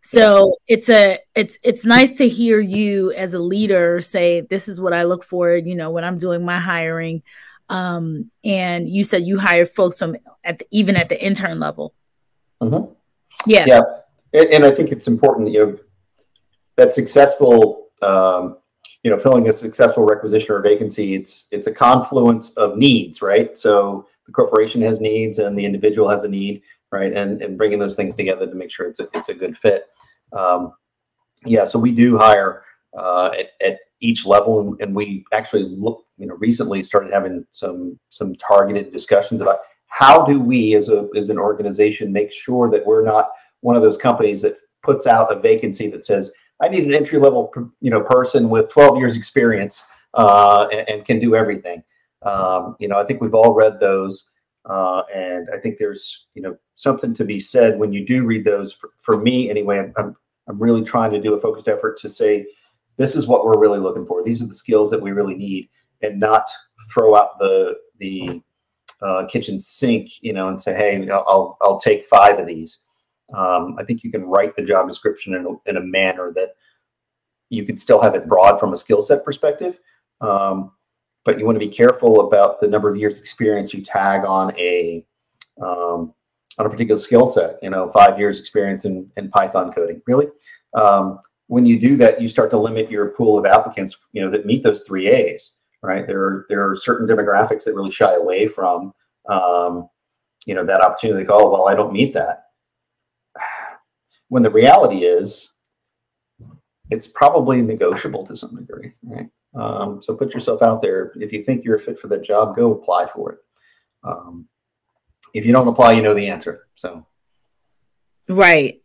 So 0.01 0.55
it's 0.67 0.89
a 0.89 1.19
it's 1.35 1.57
it's 1.61 1.85
nice 1.85 2.17
to 2.19 2.29
hear 2.29 2.59
you 2.59 3.11
as 3.11 3.33
a 3.33 3.39
leader 3.39 3.99
say 4.01 4.41
this 4.41 4.67
is 4.67 4.79
what 4.79 4.93
I 4.93 5.03
look 5.03 5.23
for, 5.23 5.55
you 5.55 5.75
know, 5.75 5.91
when 5.91 6.03
I'm 6.03 6.17
doing 6.17 6.45
my 6.45 6.59
hiring. 6.59 7.21
Um, 7.67 8.31
and 8.43 8.89
you 8.89 9.03
said 9.03 9.23
you 9.23 9.37
hire 9.37 9.65
folks 9.65 9.99
from 9.99 10.15
at 10.43 10.59
the, 10.59 10.65
even 10.71 10.95
at 10.95 11.09
the 11.09 11.21
intern 11.23 11.59
level. 11.59 11.93
Mm-hmm. 12.61 12.93
Yeah, 13.45 13.65
yeah, 13.67 13.81
and, 14.33 14.49
and, 14.49 14.65
I 14.65 14.71
think 14.71 14.91
it's 14.91 15.07
important, 15.07 15.51
you 15.51 15.65
know, 15.65 15.77
that 16.75 16.93
successful 16.93 17.89
um, 18.01 18.57
you 19.03 19.09
know, 19.09 19.17
filling 19.17 19.47
a 19.47 19.53
successful 19.53 20.03
requisition 20.03 20.53
or 20.53 20.61
vacancy, 20.61 21.15
it's 21.15 21.45
it's 21.51 21.67
a 21.67 21.71
confluence 21.71 22.51
of 22.51 22.77
needs, 22.77 23.21
right? 23.21 23.57
So 23.57 24.07
the 24.25 24.31
corporation 24.31 24.81
has 24.81 24.99
needs 24.99 25.39
and 25.39 25.57
the 25.57 25.65
individual 25.65 26.09
has 26.09 26.23
a 26.23 26.27
need, 26.29 26.61
right? 26.91 27.13
And 27.13 27.41
and 27.41 27.57
bringing 27.57 27.79
those 27.79 27.95
things 27.95 28.15
together 28.15 28.47
to 28.47 28.55
make 28.55 28.71
sure 28.71 28.87
it's 28.87 28.99
a 28.99 29.09
it's 29.13 29.29
a 29.29 29.33
good 29.33 29.57
fit. 29.57 29.85
Um, 30.33 30.73
yeah, 31.45 31.65
so 31.65 31.79
we 31.79 31.91
do 31.91 32.17
hire 32.17 32.63
uh, 32.97 33.31
at, 33.37 33.51
at 33.65 33.79
each 34.01 34.25
level, 34.25 34.59
and, 34.59 34.81
and 34.81 34.95
we 34.95 35.25
actually 35.33 35.63
look, 35.63 36.05
you 36.17 36.27
know, 36.27 36.35
recently 36.35 36.83
started 36.83 37.11
having 37.11 37.45
some 37.51 37.99
some 38.09 38.35
targeted 38.35 38.91
discussions 38.91 39.41
about 39.41 39.59
how 39.87 40.25
do 40.25 40.39
we 40.39 40.75
as 40.75 40.89
a 40.89 41.07
as 41.15 41.29
an 41.29 41.39
organization 41.39 42.13
make 42.13 42.31
sure 42.31 42.69
that 42.69 42.85
we're 42.85 43.03
not 43.03 43.29
one 43.61 43.75
of 43.75 43.81
those 43.81 43.97
companies 43.97 44.41
that 44.41 44.55
puts 44.83 45.07
out 45.07 45.31
a 45.31 45.39
vacancy 45.39 45.89
that 45.89 46.05
says 46.05 46.31
I 46.61 46.67
need 46.67 46.85
an 46.85 46.93
entry 46.93 47.19
level, 47.19 47.51
you 47.81 47.89
know, 47.89 48.01
person 48.01 48.49
with 48.49 48.69
12 48.69 48.97
years 48.97 49.15
experience 49.15 49.83
uh, 50.13 50.67
and, 50.71 50.89
and, 50.89 51.05
can 51.05 51.19
do 51.19 51.35
everything. 51.35 51.83
Um, 52.23 52.75
you 52.79 52.87
know, 52.87 52.97
I 52.97 53.05
think 53.05 53.21
we've 53.21 53.33
all 53.33 53.53
read 53.53 53.79
those, 53.79 54.29
uh, 54.69 55.03
and 55.13 55.47
I 55.55 55.59
think 55.59 55.77
there's, 55.79 56.27
you 56.33 56.41
know, 56.41 56.57
something 56.79 57.13
to 57.13 57.25
be 57.25 57.41
said 57.41 57.77
when 57.77 57.91
you 57.91 58.05
do 58.05 58.25
read 58.25 58.45
those. 58.45 58.71
For, 58.71 58.91
for 58.99 59.17
me, 59.17 59.49
anyway, 59.49 59.79
I'm, 59.79 59.93
I'm, 59.97 60.15
I'm 60.47 60.57
really 60.57 60.81
trying 60.81 61.11
to 61.11 61.19
do 61.19 61.33
a 61.33 61.39
focused 61.39 61.67
effort 61.67 61.99
to 61.99 62.09
say, 62.09 62.47
this 62.95 63.17
is 63.17 63.27
what 63.27 63.43
we're 63.43 63.59
really 63.59 63.79
looking 63.79 64.05
for. 64.05 64.23
These 64.23 64.41
are 64.41 64.47
the 64.47 64.53
skills 64.53 64.89
that 64.91 65.01
we 65.01 65.11
really 65.11 65.35
need, 65.35 65.69
and 66.01 66.19
not 66.19 66.47
throw 66.91 67.15
out 67.15 67.37
the 67.37 67.75
the 67.97 68.41
uh, 69.01 69.25
kitchen 69.27 69.59
sink, 69.59 70.09
you 70.21 70.31
know, 70.31 70.47
and 70.47 70.59
say, 70.59 70.73
hey, 70.73 71.09
I'll 71.09 71.57
I'll 71.61 71.79
take 71.79 72.05
five 72.05 72.39
of 72.39 72.47
these. 72.47 72.79
Um, 73.33 73.75
I 73.77 73.83
think 73.83 74.03
you 74.03 74.11
can 74.11 74.23
write 74.23 74.55
the 74.55 74.63
job 74.63 74.87
description 74.87 75.35
in 75.35 75.45
a, 75.45 75.69
in 75.69 75.77
a 75.77 75.81
manner 75.81 76.31
that 76.33 76.55
you 77.49 77.65
can 77.65 77.77
still 77.77 78.01
have 78.01 78.15
it 78.15 78.27
broad 78.27 78.59
from 78.59 78.73
a 78.73 78.77
skill 78.77 79.01
set 79.01 79.25
perspective. 79.25 79.79
Um, 80.21 80.71
but 81.25 81.39
you 81.39 81.45
want 81.45 81.57
to 81.57 81.65
be 81.65 81.71
careful 81.71 82.27
about 82.27 82.59
the 82.59 82.67
number 82.67 82.89
of 82.89 82.97
years 82.97 83.19
experience 83.19 83.73
you 83.73 83.81
tag 83.81 84.25
on 84.25 84.57
a 84.57 85.05
um, 85.61 86.13
on 86.59 86.65
a 86.65 86.69
particular 86.69 86.99
skill 86.99 87.25
set. 87.25 87.57
You 87.63 87.69
know, 87.69 87.89
five 87.89 88.19
years 88.19 88.39
experience 88.39 88.85
in, 88.85 89.09
in 89.17 89.29
Python 89.29 89.71
coding. 89.71 90.01
Really, 90.05 90.27
um, 90.73 91.19
when 91.47 91.65
you 91.65 91.79
do 91.79 91.97
that, 91.97 92.21
you 92.21 92.27
start 92.27 92.51
to 92.51 92.57
limit 92.57 92.91
your 92.91 93.09
pool 93.09 93.39
of 93.39 93.45
applicants. 93.45 93.97
You 94.11 94.21
know, 94.21 94.29
that 94.29 94.45
meet 94.45 94.63
those 94.63 94.83
three 94.83 95.07
A's. 95.07 95.53
Right 95.81 96.05
there, 96.05 96.21
are, 96.21 96.45
there 96.49 96.69
are 96.69 96.75
certain 96.75 97.07
demographics 97.07 97.63
that 97.63 97.73
really 97.73 97.89
shy 97.89 98.13
away 98.13 98.47
from 98.47 98.93
um, 99.29 99.87
you 100.45 100.53
know 100.53 100.65
that 100.65 100.81
opportunity. 100.81 101.21
Like, 101.21 101.31
oh 101.31 101.49
well, 101.49 101.69
I 101.69 101.73
don't 101.73 101.93
meet 101.93 102.13
that 102.13 102.47
when 104.27 104.43
the 104.43 104.51
reality 104.51 105.05
is 105.05 105.55
it's 106.89 107.07
probably 107.07 107.61
negotiable 107.61 108.25
to 108.25 108.35
some 108.35 108.55
degree, 108.55 108.93
right? 109.03 109.29
Um, 109.55 110.01
so 110.01 110.15
put 110.15 110.33
yourself 110.33 110.61
out 110.61 110.81
there. 110.81 111.13
If 111.15 111.31
you 111.31 111.43
think 111.43 111.63
you're 111.63 111.79
fit 111.79 111.99
for 111.99 112.07
that 112.07 112.23
job, 112.23 112.55
go 112.55 112.73
apply 112.73 113.07
for 113.07 113.33
it. 113.33 113.39
Um, 114.03 114.47
if 115.33 115.45
you 115.45 115.51
don't 115.51 115.67
apply, 115.67 115.93
you 115.93 116.01
know 116.01 116.13
the 116.13 116.27
answer. 116.27 116.67
So, 116.75 117.05
right. 118.27 118.81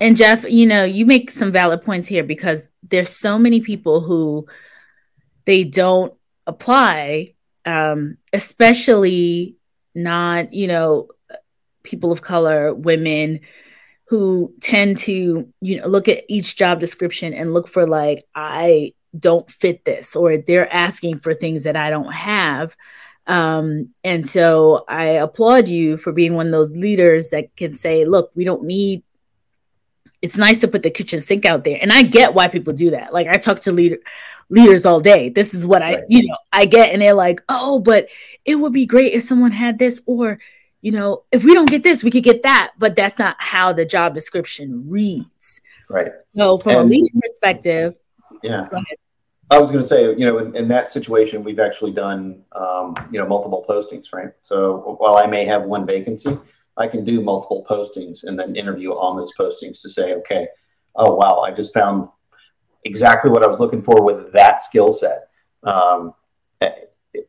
And 0.00 0.16
Jeff, 0.16 0.44
you 0.44 0.66
know, 0.66 0.84
you 0.84 1.06
make 1.06 1.30
some 1.30 1.52
valid 1.52 1.82
points 1.82 2.08
here 2.08 2.24
because 2.24 2.62
there's 2.82 3.16
so 3.16 3.38
many 3.38 3.60
people 3.60 4.00
who 4.00 4.46
they 5.44 5.64
don't 5.64 6.12
apply, 6.46 7.34
um, 7.64 8.18
especially 8.32 9.56
not, 9.94 10.52
you 10.52 10.66
know, 10.66 11.08
people 11.82 12.10
of 12.10 12.22
color, 12.22 12.74
women, 12.74 13.40
who 14.06 14.54
tend 14.60 14.98
to 14.98 15.48
you 15.60 15.80
know 15.80 15.86
look 15.86 16.08
at 16.08 16.24
each 16.28 16.56
job 16.56 16.78
description 16.78 17.32
and 17.32 17.54
look 17.54 17.66
for 17.66 17.86
like 17.86 18.22
i 18.34 18.92
don't 19.18 19.50
fit 19.50 19.84
this 19.84 20.14
or 20.14 20.36
they're 20.36 20.72
asking 20.72 21.18
for 21.18 21.34
things 21.34 21.64
that 21.64 21.76
i 21.76 21.90
don't 21.90 22.12
have 22.12 22.76
um, 23.26 23.90
and 24.02 24.26
so 24.28 24.84
i 24.88 25.04
applaud 25.04 25.68
you 25.68 25.96
for 25.96 26.12
being 26.12 26.34
one 26.34 26.46
of 26.46 26.52
those 26.52 26.70
leaders 26.72 27.30
that 27.30 27.54
can 27.56 27.74
say 27.74 28.04
look 28.04 28.30
we 28.34 28.44
don't 28.44 28.64
need 28.64 29.02
it's 30.22 30.36
nice 30.36 30.60
to 30.60 30.68
put 30.68 30.82
the 30.82 30.90
kitchen 30.90 31.22
sink 31.22 31.44
out 31.44 31.64
there 31.64 31.78
and 31.80 31.92
i 31.92 32.02
get 32.02 32.34
why 32.34 32.48
people 32.48 32.72
do 32.72 32.90
that 32.90 33.12
like 33.12 33.26
i 33.26 33.36
talk 33.36 33.60
to 33.60 33.72
leader 33.72 33.98
leaders 34.50 34.84
all 34.84 35.00
day 35.00 35.30
this 35.30 35.54
is 35.54 35.64
what 35.64 35.82
i 35.82 35.94
right. 35.94 36.04
you 36.08 36.26
know 36.28 36.36
i 36.52 36.66
get 36.66 36.92
and 36.92 37.00
they're 37.00 37.14
like 37.14 37.40
oh 37.48 37.78
but 37.78 38.08
it 38.44 38.56
would 38.56 38.72
be 38.72 38.86
great 38.86 39.14
if 39.14 39.22
someone 39.22 39.52
had 39.52 39.78
this 39.78 40.02
or 40.06 40.38
you 40.84 40.92
know, 40.92 41.24
if 41.32 41.44
we 41.44 41.54
don't 41.54 41.70
get 41.70 41.82
this, 41.82 42.04
we 42.04 42.10
could 42.10 42.24
get 42.24 42.42
that. 42.42 42.72
But 42.78 42.94
that's 42.94 43.18
not 43.18 43.36
how 43.38 43.72
the 43.72 43.86
job 43.86 44.12
description 44.12 44.84
reads. 44.86 45.62
Right. 45.88 46.12
So, 46.36 46.58
from 46.58 46.72
and, 46.72 46.80
a 46.80 46.84
leading 46.84 47.20
perspective, 47.22 47.96
yeah. 48.42 48.68
I 49.54 49.58
was 49.58 49.70
going 49.70 49.82
to 49.82 49.88
say, 49.88 50.14
you 50.16 50.26
know, 50.26 50.38
in, 50.38 50.54
in, 50.56 50.68
that 50.68 50.90
situation, 50.90 51.44
we've 51.44 51.60
actually 51.60 51.92
done, 51.92 52.42
um, 52.52 52.94
you 53.10 53.18
know, 53.18 53.26
multiple 53.26 53.64
postings, 53.68 54.06
right? 54.12 54.30
So 54.42 54.96
while 54.98 55.16
I 55.16 55.26
may 55.26 55.44
have 55.46 55.62
one 55.62 55.86
vacancy, 55.86 56.38
I 56.76 56.86
can 56.88 57.04
do 57.04 57.20
multiple 57.20 57.64
postings 57.68 58.24
and 58.24 58.38
then 58.38 58.56
interview 58.56 58.90
on 58.90 59.16
those 59.16 59.32
postings 59.38 59.80
to 59.82 59.88
say, 59.88 60.14
okay, 60.14 60.48
oh 60.96 61.14
wow, 61.14 61.40
I 61.40 61.52
just 61.52 61.72
found 61.72 62.08
exactly 62.84 63.30
what 63.30 63.42
I 63.42 63.46
was 63.46 63.60
looking 63.60 63.82
for 63.82 64.02
with 64.02 64.32
that 64.32 64.62
skill 64.62 64.92
set. 64.92 65.28
Um, 65.62 66.14
eh, 66.60 66.72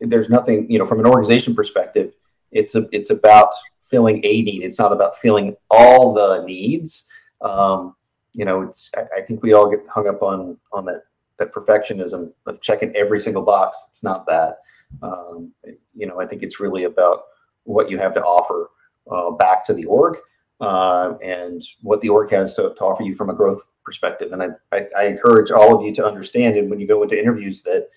there's 0.01 0.29
nothing, 0.29 0.69
you 0.69 0.79
know, 0.79 0.85
from 0.85 0.99
an 0.99 1.05
organization 1.05 1.55
perspective 1.55 2.13
it's 2.55 2.73
a, 2.73 2.87
it's 2.91 3.11
about 3.11 3.53
filling 3.89 4.17
a 4.23 4.41
need. 4.41 4.63
It's 4.63 4.79
not 4.79 4.91
about 4.91 5.17
filling 5.19 5.55
all 5.69 6.13
the 6.13 6.43
needs. 6.45 7.05
Um, 7.41 7.95
you 8.33 8.45
know, 8.45 8.63
it's, 8.63 8.89
I, 8.95 9.17
I, 9.17 9.21
think 9.21 9.43
we 9.43 9.53
all 9.53 9.69
get 9.69 9.81
hung 9.87 10.07
up 10.07 10.23
on 10.23 10.57
on 10.71 10.85
that 10.85 11.03
that 11.39 11.53
perfectionism 11.53 12.31
of 12.45 12.61
checking 12.61 12.95
every 12.95 13.19
single 13.19 13.43
box. 13.43 13.85
It's 13.89 14.03
not 14.03 14.25
that. 14.27 14.59
Um, 15.01 15.51
you 15.93 16.07
know, 16.07 16.19
I 16.19 16.25
think 16.25 16.43
it's 16.43 16.59
really 16.59 16.83
about 16.83 17.23
what 17.63 17.89
you 17.89 17.97
have 17.97 18.13
to 18.13 18.23
offer 18.23 18.69
uh, 19.09 19.31
back 19.31 19.65
to 19.65 19.73
the 19.73 19.85
org 19.85 20.17
uh, 20.61 21.13
and 21.23 21.63
what 21.81 22.01
the 22.01 22.09
org 22.09 22.31
has 22.31 22.53
to, 22.55 22.73
to, 22.75 22.83
offer 22.83 23.03
you 23.03 23.13
from 23.13 23.29
a 23.29 23.33
growth 23.33 23.61
perspective. 23.83 24.31
And 24.31 24.41
I, 24.41 24.47
I, 24.71 24.87
I, 24.97 25.05
encourage 25.07 25.51
all 25.51 25.75
of 25.75 25.85
you 25.85 25.93
to 25.95 26.05
understand, 26.05 26.57
and 26.57 26.69
when 26.69 26.79
you 26.79 26.87
go 26.87 27.03
into 27.03 27.19
interviews, 27.19 27.63
that 27.63 27.89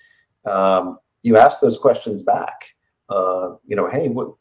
um, 0.50 0.98
you 1.22 1.36
ask 1.36 1.60
those 1.60 1.78
questions 1.78 2.22
back. 2.22 2.74
Uh, 3.08 3.54
you 3.66 3.76
know, 3.76 3.88
hey, 3.88 4.08
what 4.08 4.34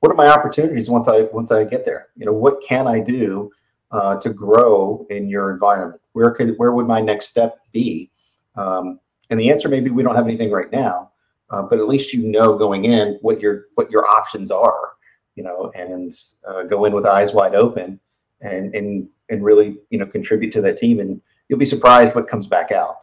what 0.00 0.10
are 0.10 0.16
my 0.16 0.28
opportunities 0.28 0.90
once 0.90 1.08
I 1.08 1.22
once 1.32 1.52
I 1.52 1.64
get 1.64 1.84
there? 1.84 2.08
You 2.16 2.26
know, 2.26 2.32
what 2.32 2.62
can 2.66 2.86
I 2.86 3.00
do 3.00 3.50
uh, 3.92 4.16
to 4.16 4.30
grow 4.30 5.06
in 5.10 5.28
your 5.28 5.50
environment? 5.50 6.00
Where 6.12 6.32
could 6.32 6.54
where 6.56 6.72
would 6.72 6.86
my 6.86 7.00
next 7.00 7.28
step 7.28 7.58
be? 7.72 8.09
Um, 8.60 9.00
and 9.30 9.38
the 9.38 9.50
answer 9.50 9.68
maybe 9.68 9.90
we 9.90 10.02
don't 10.02 10.16
have 10.16 10.26
anything 10.26 10.50
right 10.50 10.70
now, 10.72 11.12
uh, 11.50 11.62
but 11.62 11.78
at 11.78 11.88
least 11.88 12.12
you 12.12 12.22
know 12.26 12.58
going 12.58 12.84
in 12.84 13.18
what 13.22 13.40
your 13.40 13.66
what 13.74 13.90
your 13.90 14.06
options 14.06 14.50
are. 14.50 14.92
You 15.36 15.44
know, 15.44 15.72
and 15.74 16.12
uh, 16.46 16.64
go 16.64 16.84
in 16.84 16.92
with 16.92 17.06
eyes 17.06 17.32
wide 17.32 17.54
open, 17.54 17.98
and 18.40 18.74
and 18.74 19.08
and 19.28 19.44
really 19.44 19.78
you 19.90 19.98
know 19.98 20.06
contribute 20.06 20.52
to 20.52 20.60
that 20.62 20.76
team, 20.76 21.00
and 21.00 21.20
you'll 21.48 21.58
be 21.58 21.66
surprised 21.66 22.14
what 22.14 22.28
comes 22.28 22.46
back 22.46 22.72
out. 22.72 22.96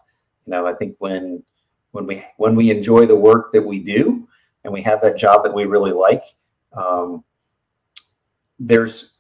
You 0.46 0.52
know, 0.52 0.68
I 0.68 0.74
think 0.74 0.96
when 1.00 1.44
when 1.92 2.06
we 2.06 2.24
when 2.38 2.56
we 2.56 2.70
enjoy 2.70 3.06
the 3.06 3.16
work 3.16 3.52
that 3.54 3.66
we 3.66 3.80
do, 3.80 4.28
and 4.64 4.74
we 4.74 4.82
have 4.82 5.02
that 5.02 5.18
job 5.18 5.44
that 5.44 5.54
we 5.54 5.66
really 5.66 5.92
like 5.92 6.24
um, 6.78 7.24
there's 8.60 9.12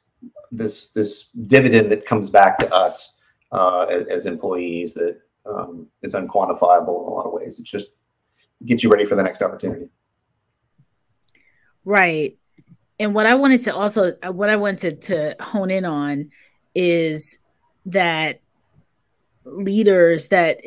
this 0.51 0.91
this 0.91 1.25
dividend 1.47 1.91
that 1.91 2.05
comes 2.05 2.29
back 2.29 2.57
to 2.59 2.73
us 2.73 3.15
uh, 3.51 3.83
as, 3.83 4.07
as, 4.07 4.25
employees 4.25 4.93
that 4.93 5.19
um, 5.47 5.87
is 6.01 6.13
unquantifiable 6.13 7.01
in 7.01 7.07
a 7.07 7.13
lot 7.13 7.25
of 7.25 7.33
ways. 7.33 7.59
It 7.59 7.65
just 7.65 7.87
gets 8.65 8.83
you 8.83 8.89
ready 8.89 9.05
for 9.05 9.15
the 9.15 9.23
next 9.23 9.41
opportunity. 9.41 9.89
Right. 11.85 12.37
And 12.99 13.13
what 13.13 13.27
I 13.27 13.35
wanted 13.35 13.63
to 13.65 13.75
also 13.75 14.15
uh, 14.23 14.31
what 14.31 14.49
I 14.49 14.55
wanted 14.55 15.01
to 15.03 15.35
hone 15.39 15.71
in 15.71 15.85
on 15.85 16.31
is 16.73 17.37
that 17.85 18.41
leaders 19.45 20.27
that 20.29 20.59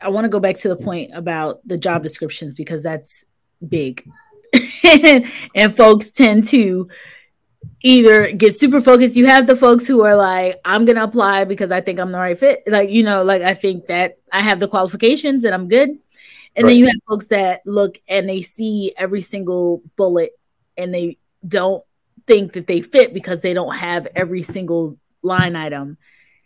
I 0.00 0.08
want 0.10 0.24
to 0.24 0.28
go 0.28 0.38
back 0.38 0.56
to 0.56 0.68
the 0.68 0.76
point 0.76 1.10
about 1.14 1.66
the 1.66 1.76
job 1.76 2.02
descriptions 2.02 2.54
because 2.54 2.82
that's 2.82 3.24
big 3.66 4.08
and 4.84 5.76
folks 5.76 6.10
tend 6.10 6.46
to 6.48 6.88
either 7.82 8.32
get 8.32 8.54
super 8.54 8.80
focused. 8.80 9.16
You 9.16 9.26
have 9.26 9.46
the 9.46 9.56
folks 9.56 9.86
who 9.86 10.02
are 10.04 10.16
like, 10.16 10.60
I'm 10.64 10.84
gonna 10.84 11.04
apply 11.04 11.44
because 11.44 11.70
I 11.70 11.80
think 11.80 11.98
I'm 11.98 12.12
the 12.12 12.18
right 12.18 12.38
fit. 12.38 12.62
Like, 12.66 12.90
you 12.90 13.02
know, 13.02 13.22
like 13.22 13.42
I 13.42 13.54
think 13.54 13.86
that 13.86 14.18
I 14.32 14.40
have 14.40 14.60
the 14.60 14.68
qualifications 14.68 15.44
and 15.44 15.54
I'm 15.54 15.68
good. 15.68 15.88
And 16.56 16.64
right. 16.64 16.70
then 16.70 16.78
you 16.78 16.86
have 16.86 16.96
folks 17.06 17.26
that 17.28 17.62
look 17.66 18.00
and 18.08 18.28
they 18.28 18.42
see 18.42 18.92
every 18.96 19.20
single 19.20 19.82
bullet 19.96 20.32
and 20.76 20.92
they 20.92 21.18
don't 21.46 21.84
think 22.26 22.54
that 22.54 22.66
they 22.66 22.80
fit 22.80 23.14
because 23.14 23.40
they 23.40 23.54
don't 23.54 23.74
have 23.74 24.08
every 24.14 24.42
single 24.42 24.98
line 25.22 25.54
item. 25.54 25.98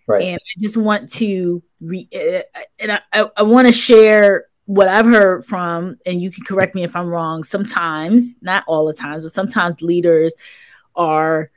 Right. 0.06 0.22
And 0.22 0.36
I 0.36 0.60
just 0.60 0.76
want 0.76 1.08
to 1.14 1.62
re 1.80 2.08
uh, 2.14 2.60
and 2.78 2.92
I, 2.92 3.00
I, 3.12 3.30
I 3.38 3.42
want 3.42 3.68
to 3.68 3.72
share 3.72 4.46
what 4.66 4.88
I've 4.88 5.06
heard 5.06 5.44
from, 5.44 5.98
and 6.06 6.22
you 6.22 6.30
can 6.30 6.44
correct 6.44 6.74
me 6.74 6.84
if 6.84 6.94
I'm 6.94 7.08
wrong, 7.08 7.42
sometimes, 7.42 8.34
not 8.40 8.64
all 8.66 8.86
the 8.86 8.94
times, 8.94 9.24
but 9.24 9.32
sometimes 9.32 9.82
leaders 9.82 10.32
are, 10.94 11.50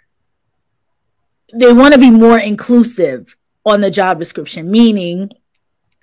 they 1.54 1.74
want 1.74 1.94
to 1.94 2.00
be 2.00 2.12
more 2.12 2.40
inclusive 2.40 3.36
on 3.66 3.82
the 3.82 3.92
job 3.92 4.20
description, 4.20 4.70
meaning 4.70 5.30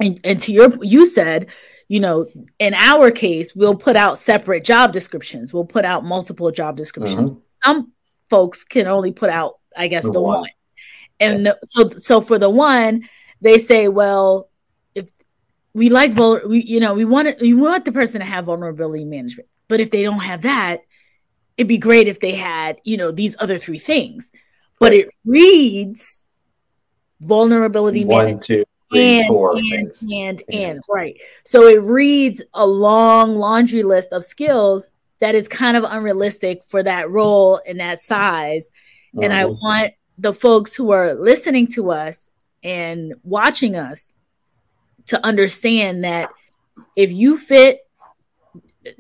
and, 0.03 0.21
and 0.25 0.41
to 0.41 0.53
your 0.53 0.85
you 0.85 1.07
said 1.07 1.47
you 1.89 2.01
know 2.01 2.27
in 2.59 2.75
our 2.75 3.11
case 3.11 3.55
we'll 3.55 3.75
put 3.75 3.97
out 3.97 4.19
separate 4.19 4.65
job 4.65 4.93
descriptions 4.93 5.53
we'll 5.53 5.65
put 5.65 5.85
out 5.85 6.05
multiple 6.05 6.51
job 6.51 6.77
descriptions 6.77 7.31
mm-hmm. 7.31 7.41
some 7.65 7.93
folks 8.29 8.65
can 8.65 8.87
only 8.87 9.13
put 9.13 9.31
out 9.31 9.59
i 9.77 9.87
guess 9.87 10.05
the, 10.05 10.13
the 10.13 10.21
one. 10.21 10.41
one. 10.41 10.51
and 11.21 11.47
yeah. 11.47 11.53
the, 11.61 11.67
so 11.67 11.89
so 11.89 12.21
for 12.21 12.39
the 12.39 12.51
one 12.51 13.09
they 13.41 13.59
say 13.59 13.89
well 13.89 14.49
if 14.95 15.11
we 15.75 15.89
like 15.89 16.13
vul- 16.13 16.47
we 16.47 16.63
you 16.63 16.81
know 16.81 16.95
we 16.95 17.05
want 17.05 17.29
it, 17.29 17.41
we 17.41 17.55
want 17.55 17.85
the 17.85 17.93
person 17.93 18.21
to 18.21 18.27
have 18.27 18.47
vulnerability 18.47 19.05
management 19.05 19.49
but 19.69 19.81
if 19.81 19.91
they 19.91 20.03
don't 20.03 20.21
have 20.21 20.43
that 20.43 20.81
it'd 21.57 21.69
be 21.69 21.79
great 21.79 22.09
if 22.09 22.21
they 22.21 22.35
had 22.35 22.81
you 22.85 22.97
know 22.97 23.11
these 23.11 23.37
other 23.39 23.59
three 23.59 23.79
things 23.79 24.31
but 24.79 24.93
it 24.93 25.09
reads 25.25 26.23
vulnerability 27.23 28.05
one, 28.05 28.25
management 28.25 28.43
two, 28.43 28.65
three, 28.93 29.19
and, 29.21 29.27
four 29.29 29.57
and, 29.57 29.73
and, 29.73 29.93
and, 30.13 30.43
and, 30.51 30.83
right. 30.89 31.17
So 31.45 31.67
it 31.67 31.81
reads 31.83 32.43
a 32.53 32.67
long 32.67 33.37
laundry 33.37 33.83
list 33.83 34.09
of 34.13 34.25
skills 34.25 34.89
that 35.21 35.35
is 35.35 35.49
kind 35.49 35.77
of 35.77 35.85
unrealistic 35.85 36.63
for 36.67 36.83
that 36.83 37.11
role 37.11 37.61
and 37.67 37.81
that 37.81 38.03
size. 38.03 38.71
Mm-hmm. 39.15 39.25
And 39.25 39.33
I 39.33 39.45
mm-hmm. 39.45 39.65
want 39.65 39.93
the 40.19 40.35
folks 40.35 40.75
who 40.75 40.91
are 40.91 41.15
listening 41.15 41.69
to 41.69 41.91
us 41.93 42.29
and 42.63 43.15
watching 43.23 43.77
us 43.77 44.11
to 45.07 45.25
understand 45.25 46.05
that 46.05 46.31
if 46.97 47.11
you 47.11 47.39
fit 47.39 47.81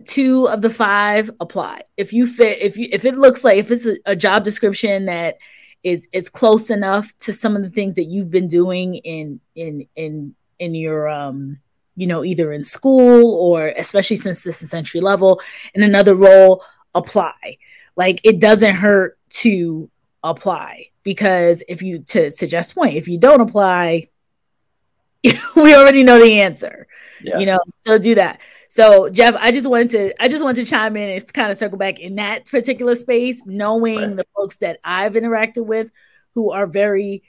two 0.05 0.49
of 0.49 0.63
the 0.63 0.71
five 0.71 1.31
apply. 1.41 1.83
If 1.97 2.13
you 2.13 2.27
fit 2.27 2.61
if 2.61 2.77
you 2.77 2.89
if 2.91 3.05
it 3.05 3.17
looks 3.17 3.45
like 3.45 3.59
if 3.59 3.71
it's 3.71 3.87
a, 3.87 3.97
a 4.07 4.17
job 4.17 4.45
description 4.45 5.07
that 5.07 5.39
is 5.83 6.09
is 6.13 6.29
close 6.29 6.71
enough 6.71 7.17
to 7.19 7.33
some 7.33 7.57
of 7.57 7.63
the 7.63 7.71
things 7.71 7.95
that 7.95 8.05
you've 8.05 8.31
been 8.31 8.49
doing 8.49 8.97
in 8.97 9.41
in 9.55 9.87
in 9.97 10.35
in 10.59 10.75
your 10.75 11.09
um 11.09 11.59
you 11.97 12.07
know 12.07 12.25
either 12.25 12.53
in 12.53 12.65
school 12.65 13.35
or 13.35 13.69
especially 13.69 14.17
since 14.17 14.43
this 14.43 14.63
is 14.63 14.73
entry 14.73 15.01
level 15.01 15.41
in 15.75 15.83
another 15.83 16.15
role 16.15 16.65
apply. 16.95 17.59
Like 17.97 18.21
it 18.25 18.41
doesn't 18.41 18.77
hurt 18.77 19.19
to 19.31 19.91
apply 20.23 20.87
because 21.03 21.63
if 21.69 21.83
you 21.83 21.99
to 21.99 22.31
to 22.31 22.47
just 22.47 22.75
point 22.75 22.97
if 22.97 23.09
you 23.09 23.19
don't 23.19 23.41
apply 23.41 24.09
we 25.57 25.75
already 25.75 26.03
know 26.03 26.19
the 26.23 26.41
answer. 26.41 26.87
Yeah. 27.25 27.39
you 27.39 27.47
know 27.47 27.61
so 27.87 27.99
do 27.99 28.17
that 28.17 28.41
so 28.75 29.11
Jeff, 29.11 29.37
I 29.39 29.53
just 29.53 29.69
wanted 29.69 29.91
to 29.91 30.23
I 30.23 30.29
just 30.29 30.43
wanted 30.43 30.65
to 30.65 30.71
chime 30.71 30.97
in 30.97 31.11
and 31.11 31.35
kind 31.35 31.53
of 31.53 31.59
circle 31.59 31.77
back 31.77 31.99
in 31.99 32.15
that 32.15 32.47
particular 32.47 32.95
space, 32.95 33.43
knowing 33.45 33.99
right. 33.99 34.17
the 34.17 34.27
folks 34.35 34.57
that 34.57 34.81
I've 34.83 35.13
interacted 35.13 35.67
with 35.67 35.91
who 36.35 36.53
are 36.53 36.67
very, 36.67 37.23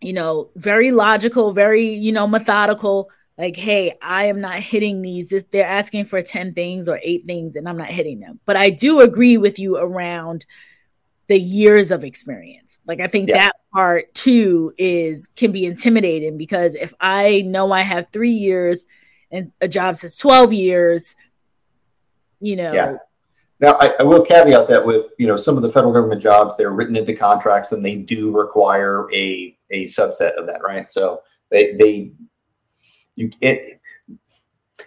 you 0.00 0.12
know, 0.12 0.50
very 0.56 0.90
logical, 0.90 1.52
very, 1.52 1.86
you 1.86 2.10
know, 2.10 2.26
methodical. 2.26 3.10
Like, 3.38 3.54
hey, 3.54 3.96
I 4.02 4.24
am 4.24 4.40
not 4.40 4.56
hitting 4.56 5.02
these. 5.02 5.32
They're 5.52 5.64
asking 5.64 6.06
for 6.06 6.20
10 6.20 6.52
things 6.54 6.88
or 6.88 6.98
eight 7.04 7.26
things, 7.26 7.54
and 7.54 7.68
I'm 7.68 7.76
not 7.76 7.90
hitting 7.90 8.18
them. 8.18 8.40
But 8.44 8.56
I 8.56 8.70
do 8.70 9.02
agree 9.02 9.36
with 9.38 9.60
you 9.60 9.76
around 9.76 10.46
the 11.28 11.38
years 11.38 11.92
of 11.92 12.02
experience. 12.02 12.80
Like 12.88 12.98
I 12.98 13.06
think 13.06 13.28
yeah. 13.28 13.38
that 13.38 13.52
part 13.72 14.12
too 14.14 14.72
is 14.78 15.28
can 15.36 15.52
be 15.52 15.64
intimidating 15.64 16.36
because 16.38 16.74
if 16.74 16.92
I 17.00 17.42
know 17.42 17.70
I 17.70 17.82
have 17.82 18.08
three 18.12 18.32
years 18.32 18.84
and 19.30 19.52
a 19.60 19.68
job 19.68 19.96
says 19.96 20.16
12 20.16 20.52
years, 20.52 21.16
you 22.40 22.56
know. 22.56 22.72
Yeah. 22.72 22.96
Now, 23.60 23.76
I, 23.80 23.94
I, 24.00 24.02
will 24.02 24.22
caveat 24.22 24.68
that 24.68 24.84
with 24.84 25.12
you 25.18 25.26
know 25.26 25.36
some 25.36 25.56
of 25.56 25.62
the 25.62 25.70
federal 25.70 25.92
government 25.92 26.20
jobs, 26.20 26.56
they're 26.56 26.72
written 26.72 26.96
into 26.96 27.14
contracts 27.14 27.72
and 27.72 27.84
they 27.84 27.96
do 27.96 28.36
require 28.36 29.08
a 29.12 29.56
a 29.70 29.84
subset 29.84 30.34
of 30.36 30.46
that, 30.48 30.60
right? 30.62 30.90
So 30.90 31.22
they 31.50 31.74
they 31.74 32.12
you 33.14 33.30
it 33.40 33.80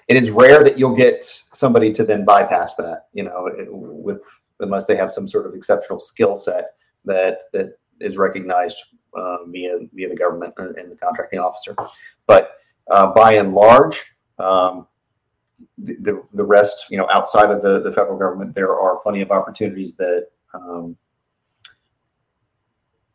it 0.08 0.17
is 0.17 0.32
rare 0.32 0.63
that 0.63 0.78
you'll 0.78 0.95
get 0.95 1.26
somebody 1.54 1.91
to 1.93 2.04
then 2.04 2.26
bypass 2.26 2.76
that, 2.76 3.08
you 3.13 3.23
know, 3.23 3.50
with 3.69 4.21
unless 4.60 4.86
they 4.86 4.95
have 4.95 5.12
some 5.12 5.28
sort 5.28 5.45
of 5.45 5.54
exceptional 5.54 6.00
skill 6.00 6.36
set 6.36 6.76
that 7.06 7.39
that 7.54 7.78
is 8.00 8.17
recognized 8.17 8.78
uh, 9.15 9.38
via 9.47 9.80
via 9.93 10.10
the 10.10 10.15
government 10.15 10.54
and 10.58 10.91
the 10.91 10.97
contracting 10.97 11.39
officer. 11.39 11.76
But 12.28 12.52
uh, 12.91 13.08
by 13.13 13.34
and 13.34 13.54
large, 13.54 14.06
um, 14.39 14.88
the, 15.78 16.23
the 16.34 16.43
rest, 16.43 16.86
you 16.89 16.97
know, 16.97 17.08
outside 17.10 17.50
of 17.50 17.62
the, 17.62 17.82
the 17.82 17.91
federal 17.91 18.17
government, 18.17 18.54
there 18.54 18.78
are 18.78 18.97
plenty 18.97 19.21
of 19.21 19.32
opportunities 19.32 19.95
that 19.95 20.28
um, 20.54 20.95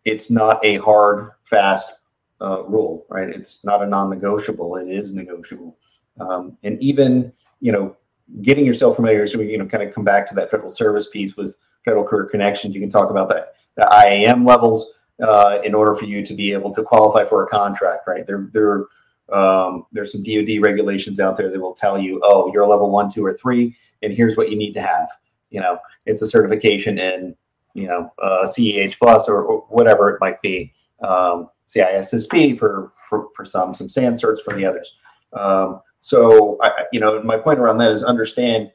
it's 0.05 0.31
not 0.31 0.65
a 0.65 0.77
hard, 0.79 1.31
fast 1.45 1.93
uh, 2.41 2.65
rule, 2.65 3.07
right? 3.09 3.29
It's 3.29 3.65
not 3.65 3.83
a 3.83 3.87
non-negotiable. 3.87 4.77
It 4.77 4.89
is 4.89 5.15
negotiable, 5.15 5.77
um, 6.21 6.59
and 6.65 6.83
even 6.83 7.33
you 7.61 7.71
know, 7.71 7.97
getting 8.43 8.67
yourself 8.67 8.97
familiar. 8.97 9.27
So 9.27 9.39
we 9.39 9.51
you 9.51 9.59
know 9.59 9.67
kind 9.67 9.83
of 9.83 9.95
come 9.95 10.05
back 10.05 10.29
to 10.29 10.35
that 10.35 10.51
federal 10.51 10.69
service 10.69 11.09
piece 11.09 11.37
with 11.37 11.57
federal 11.85 12.05
career 12.05 12.27
connections. 12.27 12.75
You 12.75 12.81
can 12.81 12.91
talk 12.91 13.11
about 13.11 13.29
that 13.31 13.55
the 13.77 13.89
IAM 14.07 14.45
levels 14.45 14.93
uh, 15.23 15.61
in 15.65 15.75
order 15.75 15.95
for 15.95 16.05
you 16.05 16.25
to 16.25 16.35
be 16.35 16.53
able 16.53 16.73
to 16.73 16.83
qualify 16.83 17.25
for 17.25 17.45
a 17.45 17.49
contract, 17.49 18.07
right? 18.07 18.27
They're 18.27 18.51
they're 18.53 18.87
um, 19.33 19.87
there's 19.93 20.13
some 20.13 20.23
DoD 20.23 20.61
regulations 20.61 21.19
out 21.19 21.37
there 21.37 21.51
that 21.51 21.61
will 21.61 21.75
tell 21.75 21.99
you, 21.99 22.21
oh, 22.23 22.53
you're 22.53 22.63
a 22.63 22.67
level 22.67 22.91
one, 22.91 23.11
two, 23.11 23.25
or 23.25 23.35
three, 23.35 23.75
and 24.03 24.13
here's 24.13 24.37
what 24.37 24.51
you 24.51 24.57
need 24.57 24.73
to 24.75 24.83
have. 24.83 25.09
You 25.51 25.61
know, 25.61 25.79
it's 26.07 26.23
a 26.23 26.27
certification 26.27 26.99
in, 26.99 27.35
you 27.75 27.87
know, 27.87 28.13
uh, 28.23 28.45
CEH 28.45 28.99
plus 28.99 29.29
or, 29.29 29.43
or, 29.43 29.61
whatever 29.69 30.11
it 30.11 30.21
might 30.21 30.41
be. 30.43 30.73
Um, 31.03 31.49
CISSP 31.69 32.59
for, 32.59 32.93
for 33.09 33.29
for 33.35 33.45
some, 33.45 33.73
some 33.73 33.89
SANS 33.89 34.23
certs 34.23 34.43
for 34.43 34.55
the 34.55 34.65
others. 34.65 34.93
Um, 35.33 35.81
so, 36.01 36.59
I, 36.63 36.85
you 36.93 37.01
know, 37.01 37.23
my 37.23 37.39
point 37.39 37.59
around 37.59 37.79
that 37.79 37.93
is 37.93 38.03
understand 38.03 38.71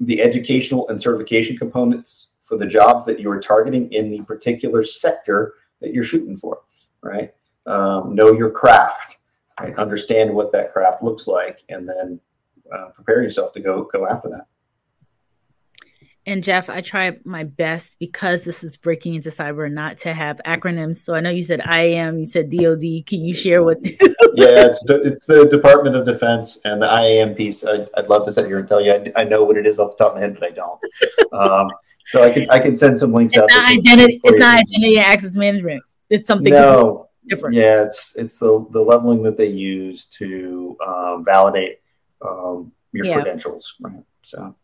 the 0.00 0.20
educational 0.20 0.88
and 0.88 1.00
certification 1.00 1.56
components 1.56 2.30
for 2.42 2.56
the 2.56 2.66
jobs 2.66 3.04
that 3.06 3.20
you 3.20 3.30
are 3.30 3.40
targeting 3.40 3.90
in 3.92 4.10
the 4.10 4.22
particular 4.22 4.82
sector 4.82 5.54
that 5.80 5.94
you're 5.94 6.04
shooting 6.04 6.36
for, 6.36 6.60
right? 7.02 7.32
Um, 7.66 8.14
know 8.14 8.32
your 8.32 8.50
craft, 8.50 9.18
right? 9.60 9.76
understand 9.76 10.32
what 10.32 10.52
that 10.52 10.72
craft 10.72 11.02
looks 11.02 11.26
like, 11.26 11.62
and 11.68 11.88
then 11.88 12.20
uh, 12.72 12.88
prepare 12.88 13.22
yourself 13.22 13.52
to 13.52 13.60
go 13.60 13.84
go 13.92 14.06
after 14.06 14.28
that. 14.28 14.46
And 16.26 16.44
Jeff, 16.44 16.68
I 16.68 16.82
try 16.82 17.16
my 17.24 17.44
best 17.44 17.98
because 17.98 18.44
this 18.44 18.62
is 18.62 18.76
breaking 18.76 19.14
into 19.14 19.30
cyber 19.30 19.72
not 19.72 19.98
to 19.98 20.12
have 20.12 20.40
acronyms. 20.46 20.96
So 20.96 21.14
I 21.14 21.20
know 21.20 21.30
you 21.30 21.42
said 21.42 21.60
IAM, 21.60 22.18
you 22.18 22.24
said 22.26 22.50
DoD. 22.50 23.06
Can 23.06 23.24
you 23.24 23.32
share 23.32 23.62
what? 23.62 23.78
yeah, 24.34 24.66
it's 24.66 24.84
it's 24.88 25.26
the 25.26 25.48
Department 25.48 25.96
of 25.96 26.04
Defense 26.04 26.60
and 26.64 26.80
the 26.80 26.86
IAM 26.86 27.34
piece. 27.34 27.64
I, 27.64 27.86
would 27.96 28.08
love 28.08 28.26
to 28.26 28.32
sit 28.32 28.46
here 28.46 28.58
and 28.58 28.68
tell 28.68 28.80
you 28.80 28.92
I, 28.92 29.12
I, 29.16 29.24
know 29.24 29.44
what 29.44 29.56
it 29.56 29.66
is 29.66 29.78
off 29.78 29.96
the 29.96 30.04
top 30.04 30.12
of 30.12 30.16
my 30.16 30.20
head, 30.20 30.36
but 30.38 30.44
I 30.44 30.50
don't. 30.50 30.80
Um, 31.32 31.70
so 32.06 32.22
I 32.22 32.30
can 32.30 32.50
I 32.50 32.58
can 32.58 32.76
send 32.76 32.98
some 32.98 33.12
links 33.12 33.34
it's 33.34 33.42
out. 33.42 33.48
Not 33.48 33.70
identity, 33.70 34.20
it's 34.22 34.38
not 34.38 34.58
identity 34.58 34.98
access 34.98 35.36
management. 35.36 35.82
It's 36.10 36.28
something. 36.28 36.52
No, 36.52 37.08
different. 37.26 37.54
Yeah, 37.54 37.84
it's 37.84 38.14
it's 38.16 38.38
the 38.38 38.66
the 38.70 38.80
leveling 38.80 39.22
that 39.24 39.36
they 39.36 39.46
use 39.46 40.04
to 40.06 40.76
um, 40.86 41.24
validate 41.24 41.80
um, 42.26 42.72
your 42.92 43.06
yeah. 43.06 43.14
credentials, 43.14 43.74
right? 43.80 44.04
So. 44.22 44.54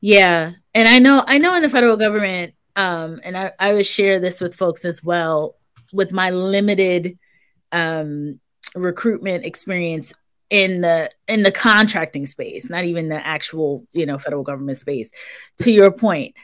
Yeah, 0.00 0.52
and 0.74 0.88
I 0.88 0.98
know 0.98 1.24
I 1.26 1.38
know 1.38 1.54
in 1.54 1.62
the 1.62 1.70
federal 1.70 1.96
government, 1.96 2.54
um, 2.76 3.20
and 3.22 3.36
I 3.36 3.52
I 3.58 3.72
would 3.72 3.86
share 3.86 4.18
this 4.18 4.40
with 4.40 4.54
folks 4.54 4.84
as 4.84 5.02
well 5.02 5.56
with 5.92 6.12
my 6.12 6.30
limited 6.30 7.18
um, 7.70 8.40
recruitment 8.74 9.44
experience 9.44 10.12
in 10.50 10.80
the 10.82 11.10
in 11.28 11.42
the 11.42 11.52
contracting 11.52 12.26
space, 12.26 12.68
not 12.68 12.84
even 12.84 13.08
the 13.08 13.26
actual 13.26 13.86
you 13.92 14.06
know 14.06 14.18
federal 14.18 14.42
government 14.42 14.78
space. 14.78 15.10
To 15.60 15.70
your 15.70 15.90
point, 15.90 16.34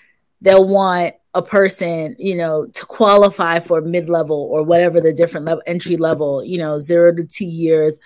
they'll 0.41 0.67
want 0.67 1.15
a 1.35 1.43
person, 1.43 2.17
you 2.19 2.37
know, 2.37 2.67
to 2.67 2.87
qualify 2.87 3.61
for 3.61 3.81
mid 3.81 4.09
level 4.09 4.49
or 4.51 4.63
whatever 4.63 5.01
the 5.01 5.13
different 5.13 5.47
level 5.47 5.63
entry 5.67 5.97
level, 5.97 6.43
you 6.45 6.59
know, 6.59 6.79
zero 6.79 7.15
to 7.15 7.25
two 7.25 7.47
years 7.47 7.99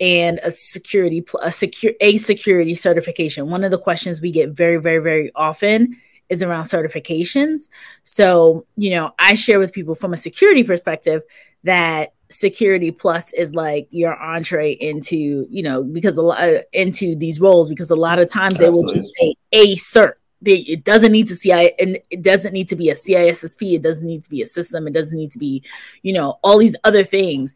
and 0.00 0.38
a 0.42 0.50
security 0.50 1.24
a 1.42 1.50
secure 1.50 1.92
a 2.00 2.18
security 2.18 2.74
certification. 2.74 3.50
One 3.50 3.64
of 3.64 3.70
the 3.70 3.78
questions 3.78 4.20
we 4.20 4.30
get 4.30 4.50
very 4.50 4.76
very 4.76 5.02
very 5.02 5.32
often 5.34 5.96
is 6.28 6.42
around 6.42 6.64
certifications. 6.64 7.68
So, 8.04 8.66
you 8.76 8.90
know, 8.90 9.12
I 9.18 9.34
share 9.34 9.58
with 9.58 9.72
people 9.72 9.94
from 9.94 10.12
a 10.12 10.16
security 10.16 10.62
perspective 10.62 11.22
that 11.64 12.12
security 12.30 12.90
plus 12.90 13.32
is 13.32 13.54
like 13.54 13.88
your 13.90 14.14
entree 14.14 14.72
into, 14.72 15.46
you 15.50 15.62
know, 15.62 15.82
because 15.82 16.16
a 16.16 16.22
lot 16.22 16.40
uh, 16.40 16.60
into 16.72 17.16
these 17.16 17.40
roles 17.40 17.68
because 17.68 17.90
a 17.90 17.96
lot 17.96 18.18
of 18.18 18.30
times 18.30 18.54
Absolutely. 18.54 18.64
they 18.64 18.70
will 18.70 19.02
just 19.02 19.12
say 19.18 19.34
a 19.52 19.76
cert 19.76 20.12
they, 20.40 20.58
it 20.58 20.84
doesn't 20.84 21.12
need 21.12 21.26
to 21.28 21.36
CI 21.36 21.72
and 21.80 21.98
it 22.10 22.22
doesn't 22.22 22.52
need 22.52 22.68
to 22.68 22.76
be 22.76 22.90
a 22.90 22.94
CISSP. 22.94 23.74
It 23.74 23.82
doesn't 23.82 24.06
need 24.06 24.22
to 24.22 24.30
be 24.30 24.42
a 24.42 24.46
system. 24.46 24.86
It 24.86 24.92
doesn't 24.92 25.16
need 25.16 25.32
to 25.32 25.38
be, 25.38 25.62
you 26.02 26.12
know, 26.12 26.38
all 26.42 26.58
these 26.58 26.76
other 26.84 27.04
things. 27.04 27.54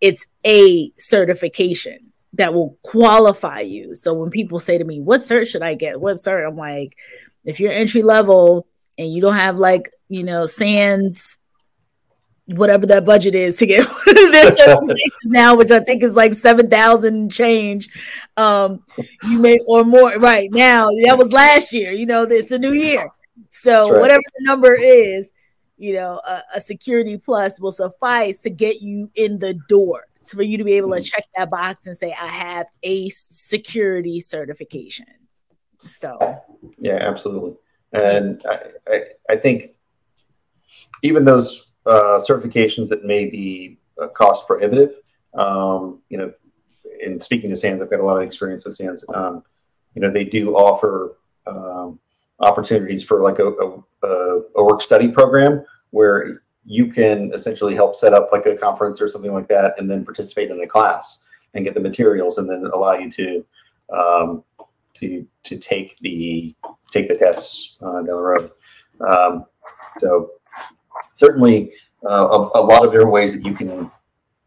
It's 0.00 0.26
a 0.44 0.92
certification 0.98 2.12
that 2.34 2.52
will 2.52 2.76
qualify 2.82 3.60
you. 3.60 3.94
So 3.94 4.12
when 4.14 4.30
people 4.30 4.58
say 4.58 4.76
to 4.76 4.84
me, 4.84 5.00
"What 5.00 5.20
cert 5.20 5.46
should 5.46 5.62
I 5.62 5.74
get?" 5.74 6.00
What 6.00 6.16
cert? 6.16 6.46
I'm 6.46 6.56
like, 6.56 6.96
if 7.44 7.60
you're 7.60 7.72
entry 7.72 8.02
level 8.02 8.66
and 8.98 9.12
you 9.12 9.20
don't 9.20 9.36
have 9.36 9.56
like, 9.56 9.92
you 10.08 10.24
know, 10.24 10.46
SANS 10.46 11.38
whatever 12.46 12.86
that 12.86 13.04
budget 13.04 13.34
is 13.34 13.56
to 13.56 13.66
get 13.66 13.88
this 14.06 14.60
now, 15.24 15.56
which 15.56 15.70
I 15.70 15.80
think 15.80 16.02
is 16.02 16.14
like 16.14 16.34
seven 16.34 16.68
thousand 16.68 17.30
change. 17.30 17.88
Um, 18.36 18.84
you 19.24 19.38
may 19.38 19.58
or 19.66 19.84
more 19.84 20.18
right 20.18 20.50
now. 20.50 20.88
That 21.06 21.18
was 21.18 21.32
last 21.32 21.72
year. 21.72 21.92
You 21.92 22.06
know, 22.06 22.22
it's 22.22 22.50
a 22.50 22.58
new 22.58 22.72
year, 22.72 23.10
so 23.50 23.90
right. 23.90 24.00
whatever 24.00 24.22
the 24.38 24.44
number 24.44 24.74
is, 24.74 25.32
you 25.76 25.94
know, 25.94 26.20
a, 26.26 26.42
a, 26.56 26.60
security 26.60 27.16
plus 27.16 27.60
will 27.60 27.72
suffice 27.72 28.42
to 28.42 28.50
get 28.50 28.80
you 28.80 29.10
in 29.14 29.38
the 29.38 29.54
door. 29.68 30.06
for 30.24 30.42
you 30.42 30.58
to 30.58 30.64
be 30.64 30.74
able 30.74 30.90
to 30.90 30.96
mm-hmm. 30.96 31.04
check 31.04 31.26
that 31.36 31.50
box 31.50 31.86
and 31.86 31.96
say, 31.96 32.12
I 32.12 32.28
have 32.28 32.66
a 32.82 33.08
security 33.10 34.20
certification. 34.20 35.06
So, 35.84 36.18
yeah, 36.78 36.96
absolutely. 36.96 37.56
And 37.92 38.42
I, 38.48 38.58
I, 38.88 39.00
I 39.30 39.36
think 39.36 39.70
even 41.02 41.24
those 41.24 41.66
uh, 41.86 42.20
certifications 42.26 42.88
that 42.88 43.04
may 43.04 43.26
be 43.26 43.78
uh, 44.00 44.08
cost 44.08 44.46
prohibitive, 44.46 44.94
um, 45.34 46.00
you 46.08 46.18
know, 46.18 46.32
in 47.00 47.20
speaking 47.20 47.50
to 47.50 47.56
SANS, 47.56 47.82
I've 47.82 47.90
got 47.90 48.00
a 48.00 48.04
lot 48.04 48.16
of 48.16 48.22
experience 48.22 48.64
with 48.64 48.76
SANS. 48.76 49.04
Um, 49.12 49.42
you 49.94 50.00
know, 50.00 50.10
they 50.10 50.24
do 50.24 50.56
offer 50.56 51.16
um, 51.46 51.98
opportunities 52.40 53.04
for 53.04 53.20
like 53.20 53.38
a, 53.38 53.48
a, 53.48 54.40
a, 54.56 54.64
work 54.64 54.82
study 54.82 55.08
program 55.08 55.64
where 55.90 56.42
you 56.64 56.86
can 56.86 57.32
essentially 57.32 57.74
help 57.74 57.94
set 57.94 58.14
up 58.14 58.28
like 58.32 58.46
a 58.46 58.56
conference 58.56 59.00
or 59.00 59.08
something 59.08 59.32
like 59.32 59.48
that 59.48 59.74
and 59.78 59.90
then 59.90 60.04
participate 60.04 60.50
in 60.50 60.58
the 60.58 60.66
class 60.66 61.22
and 61.54 61.64
get 61.64 61.74
the 61.74 61.80
materials 61.80 62.38
and 62.38 62.48
then 62.48 62.68
allow 62.72 62.94
you 62.94 63.10
to 63.10 63.44
um, 63.92 64.44
to 64.94 65.26
to 65.42 65.58
take 65.58 65.98
the 65.98 66.54
take 66.90 67.08
the 67.08 67.16
tests 67.16 67.76
uh, 67.82 67.94
down 67.96 68.06
the 68.06 68.14
road. 68.14 68.50
Um, 69.06 69.44
so 69.98 70.30
certainly 71.14 71.72
uh, 72.04 72.28
a, 72.54 72.60
a, 72.60 72.62
lot 72.62 72.84
of 72.84 72.92
different 72.92 73.12
ways 73.12 73.34
that 73.34 73.44
you 73.46 73.54
can 73.54 73.90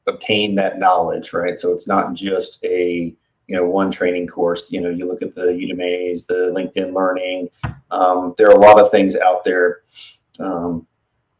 obtain 0.05 0.53
that 0.55 0.77
knowledge, 0.77 1.33
right? 1.33 1.57
So 1.57 1.73
it's 1.73 1.87
not 1.87 2.13
just 2.13 2.63
a 2.63 3.15
you 3.47 3.55
know 3.55 3.65
one 3.65 3.89
training 3.89 4.27
course. 4.27 4.71
You 4.71 4.81
know, 4.81 4.89
you 4.89 5.07
look 5.07 5.23
at 5.23 5.33
the 5.33 5.47
Udemy's, 5.47 6.27
the 6.27 6.51
LinkedIn 6.55 6.93
Learning. 6.93 7.49
Um, 7.89 8.35
there 8.37 8.47
are 8.47 8.55
a 8.55 8.59
lot 8.59 8.79
of 8.79 8.91
things 8.91 9.15
out 9.15 9.43
there 9.43 9.81
um, 10.39 10.85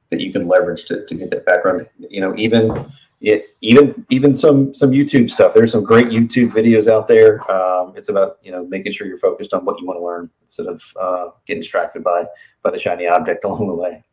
that 0.10 0.22
you 0.22 0.32
can 0.32 0.48
leverage 0.48 0.86
to, 0.86 1.06
to 1.06 1.16
get 1.16 1.30
that 1.32 1.46
background. 1.46 1.88
You 1.98 2.22
know, 2.22 2.34
even 2.38 2.92
it 3.20 3.56
even 3.62 4.06
even 4.10 4.36
some 4.36 4.74
some 4.74 4.92
YouTube 4.92 5.30
stuff. 5.30 5.54
There's 5.54 5.72
some 5.72 5.84
great 5.84 6.08
YouTube 6.08 6.52
videos 6.52 6.88
out 6.88 7.08
there. 7.08 7.40
Um, 7.52 7.94
it's 7.96 8.10
about 8.10 8.38
you 8.42 8.52
know 8.52 8.66
making 8.66 8.94
sure 8.94 9.08
you're 9.08 9.18
focused 9.18 9.54
on 9.54 9.66
what 9.66 9.80
you 9.80 9.86
want 9.86 9.98
to 9.98 10.04
learn 10.04 10.30
instead 10.42 10.68
of 10.68 10.82
uh, 11.00 11.30
getting 11.46 11.62
distracted 11.62 12.04
by 12.04 12.26
by 12.64 12.72
the 12.72 12.80
shiny 12.80 13.08
object 13.08 13.44
along 13.46 13.68
the 13.68 13.76
way. 13.76 14.04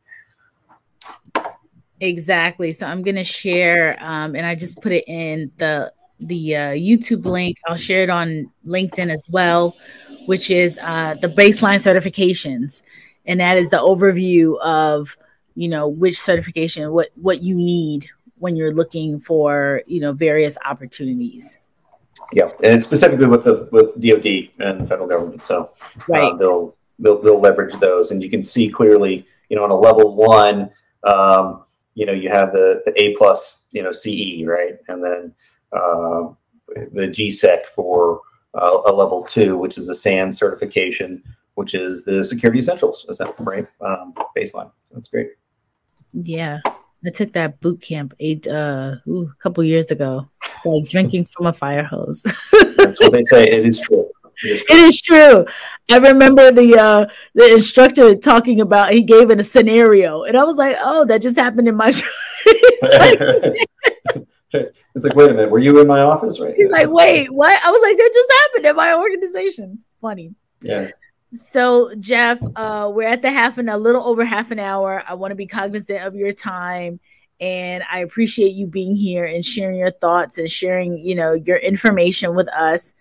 Exactly. 2.04 2.74
So 2.74 2.86
I'm 2.86 3.02
gonna 3.02 3.24
share, 3.24 3.96
um, 3.98 4.36
and 4.36 4.44
I 4.44 4.54
just 4.54 4.82
put 4.82 4.92
it 4.92 5.04
in 5.08 5.50
the 5.56 5.90
the 6.20 6.54
uh, 6.54 6.60
YouTube 6.72 7.24
link. 7.24 7.56
I'll 7.66 7.78
share 7.78 8.02
it 8.02 8.10
on 8.10 8.50
LinkedIn 8.66 9.10
as 9.10 9.26
well, 9.30 9.74
which 10.26 10.50
is 10.50 10.78
uh, 10.82 11.14
the 11.14 11.28
baseline 11.28 11.80
certifications, 11.80 12.82
and 13.24 13.40
that 13.40 13.56
is 13.56 13.70
the 13.70 13.78
overview 13.78 14.60
of 14.60 15.16
you 15.54 15.66
know 15.66 15.88
which 15.88 16.20
certification, 16.20 16.92
what 16.92 17.08
what 17.14 17.42
you 17.42 17.54
need 17.54 18.06
when 18.36 18.54
you're 18.54 18.74
looking 18.74 19.18
for 19.18 19.80
you 19.86 20.00
know 20.00 20.12
various 20.12 20.58
opportunities. 20.62 21.56
Yeah, 22.34 22.50
and 22.62 22.82
specifically 22.82 23.28
with 23.28 23.44
the 23.44 23.66
with 23.72 23.94
DoD 23.94 24.50
and 24.60 24.82
the 24.82 24.86
federal 24.86 25.08
government, 25.08 25.42
so 25.46 25.70
uh, 25.96 26.02
right. 26.08 26.32
Uh, 26.32 26.36
they'll 26.36 26.76
they'll 26.98 27.22
they'll 27.22 27.40
leverage 27.40 27.72
those, 27.76 28.10
and 28.10 28.22
you 28.22 28.28
can 28.28 28.44
see 28.44 28.68
clearly, 28.68 29.26
you 29.48 29.56
know, 29.56 29.64
on 29.64 29.70
a 29.70 29.76
level 29.76 30.14
one. 30.14 30.68
Um, 31.02 31.63
you 31.94 32.06
know, 32.06 32.12
you 32.12 32.28
have 32.28 32.52
the, 32.52 32.82
the 32.84 33.00
A 33.00 33.14
plus, 33.14 33.62
you 33.70 33.82
know, 33.82 33.92
CE, 33.92 34.44
right? 34.46 34.76
And 34.88 35.02
then 35.02 35.34
uh, 35.72 36.28
the 36.92 37.08
GSEC 37.08 37.66
for 37.74 38.20
uh, 38.54 38.80
a 38.86 38.92
level 38.92 39.22
two, 39.22 39.56
which 39.56 39.78
is 39.78 39.88
a 39.88 39.94
SANS 39.94 40.38
certification, 40.38 41.22
which 41.54 41.74
is 41.74 42.04
the 42.04 42.24
security 42.24 42.60
essentials, 42.60 43.06
right? 43.38 43.66
Um, 43.80 44.14
baseline. 44.36 44.70
That's 44.92 45.08
great. 45.08 45.30
Yeah. 46.12 46.60
I 47.06 47.10
took 47.10 47.32
that 47.34 47.60
boot 47.60 47.82
camp 47.82 48.14
eight 48.18 48.46
uh 48.46 48.94
ooh, 49.06 49.30
a 49.30 49.42
couple 49.42 49.62
years 49.62 49.90
ago. 49.90 50.26
It's 50.46 50.64
like 50.64 50.88
drinking 50.88 51.26
from 51.26 51.46
a 51.46 51.52
fire 51.52 51.84
hose. 51.84 52.22
That's 52.76 52.98
what 52.98 53.12
they 53.12 53.22
say. 53.24 53.44
It 53.44 53.66
is 53.66 53.80
true. 53.80 54.08
It 54.42 54.70
is 54.70 55.00
true. 55.00 55.46
I 55.90 55.98
remember 55.98 56.50
the 56.50 56.78
uh, 56.78 57.06
the 57.34 57.52
instructor 57.52 58.14
talking 58.16 58.60
about 58.60 58.92
he 58.92 59.02
gave 59.02 59.30
it 59.30 59.40
a 59.40 59.44
scenario, 59.44 60.24
and 60.24 60.36
I 60.36 60.44
was 60.44 60.56
like, 60.56 60.76
"Oh, 60.80 61.04
that 61.06 61.22
just 61.22 61.36
happened 61.36 61.68
in 61.68 61.76
my." 61.76 61.88
it's, 64.52 65.04
like, 65.04 65.14
wait 65.14 65.30
a 65.30 65.34
minute, 65.34 65.50
were 65.50 65.58
you 65.58 65.80
in 65.80 65.86
my 65.86 66.00
office? 66.00 66.40
Right? 66.40 66.54
He's 66.54 66.70
like, 66.70 66.88
wait, 66.88 67.32
what? 67.32 67.58
I 67.64 67.70
was 67.70 67.82
like, 67.82 67.96
that 67.96 68.10
just 68.12 68.32
happened 68.42 68.66
in 68.66 68.76
my 68.76 68.94
organization. 68.94 69.82
Funny. 70.00 70.34
Yeah. 70.62 70.90
So 71.32 71.94
Jeff, 71.96 72.38
uh, 72.54 72.90
we're 72.94 73.08
at 73.08 73.22
the 73.22 73.30
half 73.30 73.58
and 73.58 73.68
a 73.68 73.76
little 73.76 74.04
over 74.04 74.24
half 74.24 74.50
an 74.50 74.58
hour. 74.58 75.02
I 75.06 75.14
want 75.14 75.32
to 75.32 75.36
be 75.36 75.46
cognizant 75.46 76.02
of 76.02 76.14
your 76.14 76.32
time 76.32 77.00
and 77.40 77.82
I 77.90 77.98
appreciate 77.98 78.52
you 78.52 78.66
being 78.66 78.96
here 78.96 79.24
and 79.24 79.44
sharing 79.44 79.76
your 79.76 79.90
thoughts 79.90 80.38
and 80.38 80.50
sharing, 80.50 80.98
you 80.98 81.14
know, 81.14 81.32
your 81.32 81.56
information 81.56 82.34
with 82.34 82.48
us. 82.48 82.94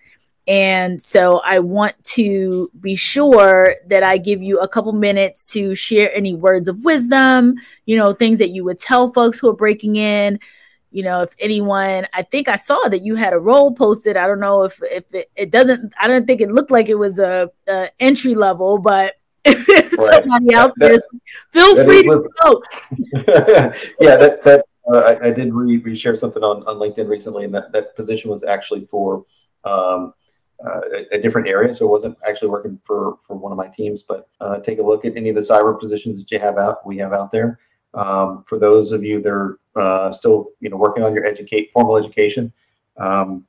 And 0.47 1.01
so 1.01 1.39
I 1.39 1.59
want 1.59 2.01
to 2.15 2.69
be 2.79 2.95
sure 2.95 3.75
that 3.87 4.03
I 4.03 4.17
give 4.17 4.41
you 4.41 4.59
a 4.59 4.67
couple 4.67 4.91
minutes 4.91 5.51
to 5.53 5.73
share 5.73 6.13
any 6.13 6.33
words 6.33 6.67
of 6.67 6.83
wisdom, 6.83 7.55
you 7.85 7.95
know, 7.95 8.13
things 8.13 8.39
that 8.39 8.49
you 8.49 8.65
would 8.65 8.79
tell 8.79 9.11
folks 9.13 9.39
who 9.39 9.49
are 9.49 9.55
breaking 9.55 9.95
in. 9.95 10.39
You 10.91 11.03
know, 11.03 11.21
if 11.23 11.33
anyone, 11.39 12.07
I 12.13 12.23
think 12.23 12.47
I 12.47 12.57
saw 12.57 12.87
that 12.89 13.03
you 13.03 13.15
had 13.15 13.33
a 13.33 13.39
role 13.39 13.73
posted. 13.73 14.17
I 14.17 14.27
don't 14.27 14.41
know 14.41 14.63
if 14.63 14.79
if 14.83 15.11
it, 15.13 15.31
it 15.35 15.49
doesn't. 15.49 15.93
I 15.99 16.07
don't 16.07 16.27
think 16.27 16.39
it 16.39 16.51
looked 16.51 16.69
like 16.71 16.87
it 16.87 16.99
was 16.99 17.17
a, 17.19 17.49
a 17.67 17.89
entry 17.99 18.35
level, 18.35 18.77
but 18.77 19.15
somebody 19.95 20.53
out 20.53 20.73
there, 20.77 21.01
feel 21.51 21.83
free 21.83 22.03
to 22.03 22.29
go. 22.43 22.63
yeah, 23.99 24.17
that 24.17 24.43
that 24.43 24.65
uh, 24.93 24.99
I, 24.99 25.27
I, 25.27 25.31
did 25.31 25.51
re, 25.51 25.77
re 25.77 25.95
share 25.95 26.15
something 26.15 26.43
on 26.43 26.63
on 26.67 26.77
LinkedIn 26.77 27.09
recently, 27.09 27.45
and 27.45 27.55
that 27.55 27.71
that 27.71 27.95
position 27.95 28.29
was 28.29 28.43
actually 28.43 28.85
for. 28.85 29.25
Um, 29.63 30.13
uh, 30.65 30.81
a, 31.11 31.19
different 31.19 31.47
area. 31.47 31.73
So 31.73 31.85
it 31.85 31.89
wasn't 31.89 32.17
actually 32.27 32.49
working 32.49 32.79
for 32.83 33.17
for 33.25 33.35
one 33.35 33.51
of 33.51 33.57
my 33.57 33.67
teams. 33.67 34.01
But 34.01 34.29
uh, 34.39 34.59
take 34.59 34.79
a 34.79 34.83
look 34.83 35.05
at 35.05 35.17
any 35.17 35.29
of 35.29 35.35
the 35.35 35.41
cyber 35.41 35.77
positions 35.79 36.17
that 36.17 36.31
you 36.31 36.39
have 36.39 36.57
out 36.57 36.85
we 36.85 36.97
have 36.97 37.13
out 37.13 37.31
there. 37.31 37.59
Um, 37.93 38.43
for 38.47 38.57
those 38.57 38.91
of 38.91 39.03
you 39.03 39.21
that 39.21 39.29
are 39.29 39.59
uh, 39.75 40.11
still 40.11 40.51
you 40.59 40.69
know 40.69 40.77
working 40.77 41.03
on 41.03 41.13
your 41.13 41.25
educate 41.25 41.71
formal 41.71 41.97
education, 41.97 42.51
um, 42.97 43.45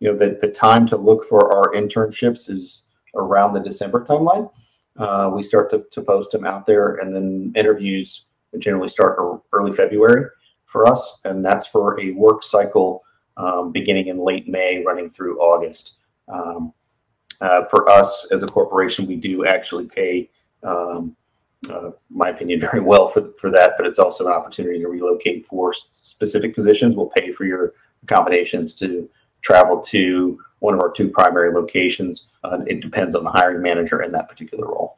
you 0.00 0.10
know 0.10 0.16
the 0.16 0.38
the 0.40 0.48
time 0.48 0.86
to 0.88 0.96
look 0.96 1.24
for 1.24 1.52
our 1.54 1.72
internships 1.74 2.48
is 2.48 2.84
around 3.14 3.54
the 3.54 3.60
December 3.60 4.04
timeline. 4.04 4.50
Uh, 4.98 5.30
we 5.34 5.42
start 5.42 5.70
to, 5.70 5.84
to 5.90 6.02
post 6.02 6.30
them 6.30 6.44
out 6.44 6.66
there, 6.66 6.96
and 6.96 7.14
then 7.14 7.52
interviews 7.56 8.26
generally 8.58 8.88
start 8.88 9.18
early 9.52 9.72
February 9.72 10.26
for 10.66 10.86
us, 10.86 11.20
and 11.24 11.44
that's 11.44 11.66
for 11.66 11.98
a 12.00 12.10
work 12.12 12.42
cycle 12.42 13.02
um, 13.36 13.72
beginning 13.72 14.08
in 14.08 14.18
late 14.18 14.48
May, 14.48 14.82
running 14.84 15.08
through 15.08 15.38
August. 15.40 15.94
Um, 16.28 16.72
uh, 17.40 17.64
for 17.64 17.88
us 17.88 18.28
as 18.30 18.42
a 18.42 18.46
corporation, 18.46 19.06
we 19.06 19.16
do 19.16 19.44
actually 19.46 19.86
pay, 19.86 20.30
um, 20.62 21.16
uh, 21.68 21.90
my 22.08 22.28
opinion, 22.28 22.60
very 22.70 22.80
well 22.80 23.08
for, 23.08 23.32
for 23.38 23.50
that, 23.50 23.74
but 23.76 23.86
it's 23.86 23.98
also 23.98 24.26
an 24.26 24.32
opportunity 24.32 24.78
to 24.80 24.88
relocate 24.88 25.46
for 25.46 25.72
specific 25.72 26.54
positions. 26.54 26.94
We'll 26.94 27.12
pay 27.16 27.32
for 27.32 27.44
your 27.44 27.74
accommodations 28.02 28.74
to 28.76 29.08
travel 29.40 29.80
to 29.80 30.38
one 30.60 30.74
of 30.74 30.80
our 30.80 30.90
two 30.90 31.08
primary 31.08 31.52
locations. 31.52 32.28
Uh, 32.44 32.60
it 32.66 32.80
depends 32.80 33.14
on 33.14 33.24
the 33.24 33.30
hiring 33.30 33.60
manager 33.62 34.02
in 34.02 34.12
that 34.12 34.28
particular 34.28 34.68
role. 34.68 34.96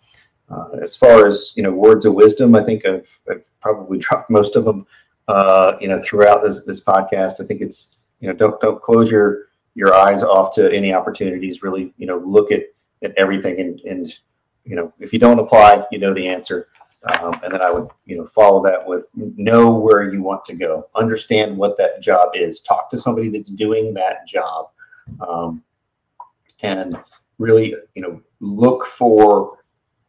Uh, 0.51 0.77
as 0.83 0.95
far 0.95 1.27
as 1.27 1.55
you 1.57 1.63
know, 1.63 1.71
words 1.71 2.05
of 2.05 2.13
wisdom, 2.13 2.55
I 2.55 2.63
think 2.63 2.85
I've, 2.85 3.09
I've 3.31 3.45
probably 3.61 3.99
dropped 4.07 4.31
most 4.31 4.57
of 4.57 4.65
them. 4.65 4.87
Uh, 5.27 5.77
you 5.81 5.89
know, 5.89 6.03
throughout 6.03 6.43
this 6.43 6.65
this 6.65 6.85
podcast, 6.85 7.43
I 7.43 7.47
think 7.47 7.63
it's 7.63 7.97
you 8.21 8.29
know, 8.29 8.35
don't 8.35 8.61
don't 8.61 8.81
close 8.83 9.11
your 9.11 9.47
your 9.75 9.95
eyes 9.95 10.23
off 10.23 10.55
to 10.55 10.73
any 10.73 10.93
opportunities. 10.93 11.63
Really, 11.63 11.93
you 11.97 12.07
know, 12.07 12.19
look 12.19 12.51
at 12.53 12.65
at 13.03 13.13
everything, 13.17 13.61
and 13.61 13.81
and 13.81 14.15
you 14.65 14.77
know, 14.77 14.93
if 14.99 15.13
you 15.13 15.19
don't 15.19 15.39
apply, 15.39 15.85
you 15.91 15.99
know 15.99 16.15
the 16.15 16.27
answer. 16.27 16.69
Um, 17.21 17.39
and 17.45 17.53
then 17.53 17.61
I 17.61 17.71
would, 17.71 17.89
you 18.07 18.17
know, 18.17 18.25
follow 18.25 18.63
that 18.65 18.87
with 18.87 19.05
know 19.15 19.75
where 19.75 20.11
you 20.11 20.23
want 20.23 20.43
to 20.47 20.55
go, 20.55 20.89
understand 20.95 21.55
what 21.55 21.77
that 21.77 22.01
job 22.01 22.31
is, 22.33 22.61
talk 22.61 22.91
to 22.91 22.99
somebody 22.99 23.29
that's 23.29 23.51
doing 23.51 23.93
that 23.93 24.27
job, 24.27 24.71
um, 25.21 25.63
and 26.63 26.99
really, 27.39 27.75
you 27.95 28.01
know, 28.01 28.23
look 28.41 28.87
for 28.87 29.59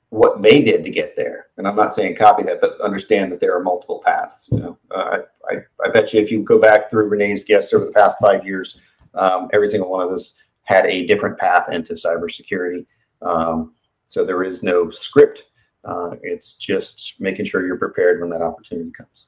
what 0.09 0.41
they 0.41 0.61
did 0.61 0.83
to 0.85 0.89
get 0.89 1.17
there. 1.17 1.47
And 1.57 1.67
I'm 1.67 1.75
not 1.75 1.93
saying 1.93 2.15
copy 2.15 2.43
that, 2.43 2.61
but 2.61 2.79
understand 2.79 3.29
that 3.31 3.41
there 3.41 3.55
are 3.57 3.63
multiple 3.63 4.01
paths. 4.05 4.47
You 4.49 4.59
know, 4.59 4.77
uh, 4.91 5.17
I, 5.49 5.53
I, 5.53 5.57
I 5.83 5.89
bet 5.89 6.13
you 6.13 6.21
if 6.21 6.31
you 6.31 6.43
go 6.43 6.59
back 6.59 6.89
through 6.89 7.09
Renee's 7.09 7.43
guests 7.43 7.73
over 7.73 7.85
the 7.85 7.91
past 7.91 8.15
five 8.21 8.45
years, 8.45 8.79
um, 9.15 9.49
every 9.53 9.67
single 9.67 9.89
one 9.89 10.05
of 10.05 10.11
us 10.11 10.35
had 10.63 10.85
a 10.85 11.05
different 11.05 11.37
path 11.37 11.69
into 11.71 11.93
cybersecurity. 11.93 12.85
Um, 13.21 13.73
so 14.03 14.23
there 14.25 14.43
is 14.43 14.63
no 14.63 14.89
script. 14.89 15.43
Uh, 15.83 16.15
it's 16.23 16.53
just 16.55 17.15
making 17.19 17.45
sure 17.45 17.65
you're 17.65 17.77
prepared 17.77 18.19
when 18.19 18.29
that 18.29 18.41
opportunity 18.41 18.91
comes. 18.91 19.27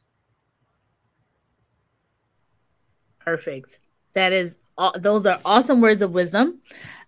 Perfect. 3.20 3.80
That 4.14 4.34
is, 4.34 4.56
those 5.00 5.26
are 5.26 5.40
awesome 5.46 5.82
words 5.82 6.02
of 6.02 6.12
wisdom. 6.12 6.62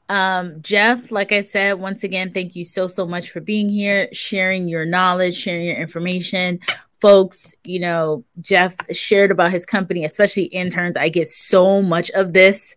Um, 0.09 0.61
Jeff, 0.61 1.11
like 1.11 1.31
I 1.31 1.41
said, 1.41 1.79
once 1.79 2.03
again, 2.03 2.33
thank 2.33 2.55
you 2.55 2.65
so, 2.65 2.87
so 2.87 3.05
much 3.05 3.29
for 3.29 3.41
being 3.41 3.69
here, 3.69 4.09
sharing 4.11 4.67
your 4.67 4.85
knowledge, 4.85 5.35
sharing 5.35 5.65
your 5.65 5.77
information. 5.77 6.59
Folks, 7.01 7.53
you 7.63 7.79
know, 7.79 8.25
Jeff 8.41 8.75
shared 8.91 9.31
about 9.31 9.51
his 9.51 9.65
company, 9.65 10.03
especially 10.03 10.43
interns. 10.43 10.97
I 10.97 11.09
get 11.09 11.27
so 11.27 11.81
much 11.81 12.09
of 12.11 12.33
this 12.33 12.75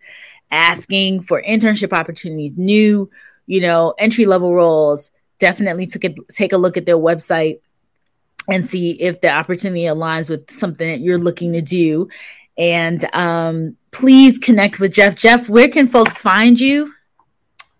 asking 0.51 1.23
for 1.23 1.43
internship 1.43 1.93
opportunities, 1.93 2.57
new, 2.57 3.11
you 3.47 3.61
know, 3.61 3.95
entry 3.99 4.27
level 4.27 4.55
roles. 4.55 5.11
Definitely 5.39 5.87
take 5.89 6.05
a, 6.05 6.15
take 6.31 6.53
a 6.53 6.57
look 6.57 6.77
at 6.77 6.87
their 6.87 6.99
website 6.99 7.61
and 8.49 8.67
see 8.67 8.93
if 9.01 9.21
the 9.21 9.31
opportunity 9.33 9.83
aligns 9.83 10.29
with 10.31 10.51
something 10.51 10.89
that 10.89 11.01
you're 11.01 11.19
looking 11.19 11.53
to 11.55 11.63
do. 11.63 12.09
And 12.57 13.05
um, 13.15 13.77
please 13.91 14.39
connect 14.39 14.79
with 14.79 14.93
Jeff. 14.93 15.15
Jeff, 15.15 15.49
where 15.49 15.69
can 15.69 15.89
folks 15.89 16.21
find 16.21 16.61
you? 16.61 16.93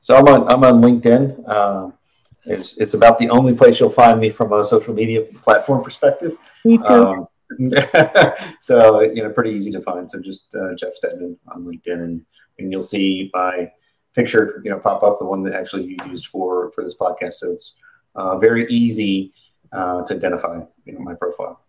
So 0.01 0.17
I'm 0.17 0.27
on 0.27 0.49
I'm 0.49 0.65
on 0.65 0.83
LinkedIn. 0.83 1.49
Um, 1.49 1.95
it's 2.45 2.77
it's 2.79 2.95
about 2.95 3.19
the 3.19 3.31
only 3.31 3.55
place 3.55 3.79
you'll 3.79 3.91
find 3.91 4.21
me 4.21 4.31
from 4.31 4.53
a 4.53 4.65
social 4.65 4.95
media 4.95 5.23
platform 5.43 5.83
perspective. 5.83 6.37
Me 6.65 6.79
too. 6.79 6.85
Um, 6.85 7.29
so 8.61 9.01
you 9.01 9.23
know, 9.23 9.31
pretty 9.31 9.51
easy 9.51 9.71
to 9.73 9.81
find. 9.81 10.11
So 10.11 10.21
just 10.21 10.55
uh, 10.55 10.75
Jeff 10.75 10.95
Steadman 10.95 11.37
on 11.49 11.65
LinkedIn, 11.65 12.03
and, 12.03 12.25
and 12.59 12.73
you'll 12.73 12.83
see 12.83 13.31
my 13.33 13.71
picture, 14.15 14.61
you 14.65 14.71
know, 14.71 14.79
pop 14.79 15.03
up 15.03 15.19
the 15.19 15.25
one 15.25 15.43
that 15.43 15.55
actually 15.55 15.85
you 15.85 15.97
used 16.07 16.27
for 16.27 16.73
for 16.73 16.83
this 16.83 16.97
podcast. 16.97 17.35
So 17.35 17.51
it's 17.51 17.75
uh, 18.15 18.39
very 18.39 18.67
easy 18.69 19.33
uh, 19.73 20.03
to 20.05 20.15
identify 20.15 20.61
you 20.85 20.95
know, 20.95 21.01
my 21.01 21.15
profile. 21.15 21.61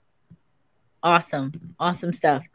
Awesome. 1.02 1.76
Awesome 1.80 2.14
stuff. 2.14 2.46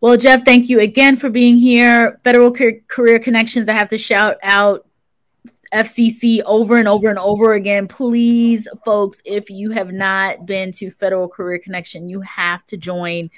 Well, 0.00 0.16
Jeff, 0.16 0.44
thank 0.44 0.68
you 0.68 0.80
again 0.80 1.16
for 1.16 1.30
being 1.30 1.56
here. 1.56 2.20
Federal 2.22 2.52
Career 2.52 3.18
Connections, 3.18 3.68
I 3.68 3.72
have 3.72 3.88
to 3.88 3.98
shout 3.98 4.36
out 4.42 4.86
FCC 5.76 6.40
over 6.46 6.76
and 6.76 6.88
over 6.88 7.08
and 7.08 7.18
over 7.18 7.52
again. 7.52 7.86
Please, 7.86 8.66
folks, 8.84 9.20
if 9.24 9.50
you 9.50 9.70
have 9.72 9.92
not 9.92 10.46
been 10.46 10.72
to 10.72 10.90
Federal 10.90 11.28
Career 11.28 11.58
Connection, 11.58 12.08
you 12.08 12.20
have 12.22 12.64
to 12.66 12.76
join 12.76 13.30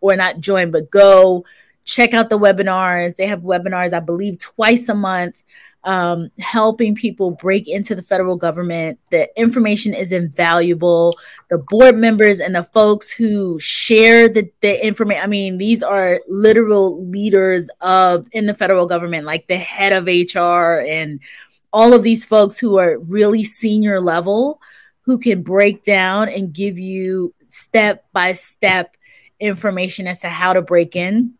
or 0.00 0.14
not 0.14 0.40
join, 0.40 0.70
but 0.70 0.90
go 0.90 1.44
check 1.84 2.12
out 2.12 2.28
the 2.28 2.38
webinars. 2.38 3.16
They 3.16 3.26
have 3.26 3.40
webinars, 3.40 3.94
I 3.94 4.00
believe, 4.00 4.38
twice 4.38 4.88
a 4.88 4.94
month 4.94 5.42
um, 5.86 6.30
helping 6.40 6.96
people 6.96 7.30
break 7.30 7.68
into 7.68 7.94
the 7.94 8.02
federal 8.02 8.36
government. 8.36 8.98
The 9.10 9.28
information 9.40 9.94
is 9.94 10.10
invaluable. 10.10 11.16
The 11.48 11.58
board 11.58 11.96
members 11.96 12.40
and 12.40 12.56
the 12.56 12.64
folks 12.64 13.10
who 13.12 13.58
share 13.60 14.28
the, 14.28 14.50
the 14.62 14.84
information, 14.84 15.22
I 15.22 15.28
mean, 15.28 15.58
these 15.58 15.84
are 15.84 16.20
literal 16.26 17.08
leaders 17.08 17.70
of 17.80 18.26
in 18.32 18.46
the 18.46 18.54
federal 18.54 18.86
government, 18.86 19.26
like 19.26 19.46
the 19.46 19.58
head 19.58 19.92
of 19.92 20.06
HR 20.06 20.80
and 20.80 21.20
all 21.72 21.92
of 21.92 22.02
these 22.02 22.24
folks 22.24 22.58
who 22.58 22.78
are 22.78 22.98
really 22.98 23.44
senior 23.44 24.00
level 24.00 24.60
who 25.02 25.18
can 25.18 25.42
break 25.42 25.82
down 25.82 26.28
and 26.28 26.52
give 26.52 26.78
you 26.78 27.34
step 27.48 28.04
by 28.12 28.32
step 28.32 28.96
information 29.38 30.06
as 30.06 30.20
to 30.20 30.28
how 30.28 30.52
to 30.52 30.62
break 30.62 30.96
in. 30.96 31.34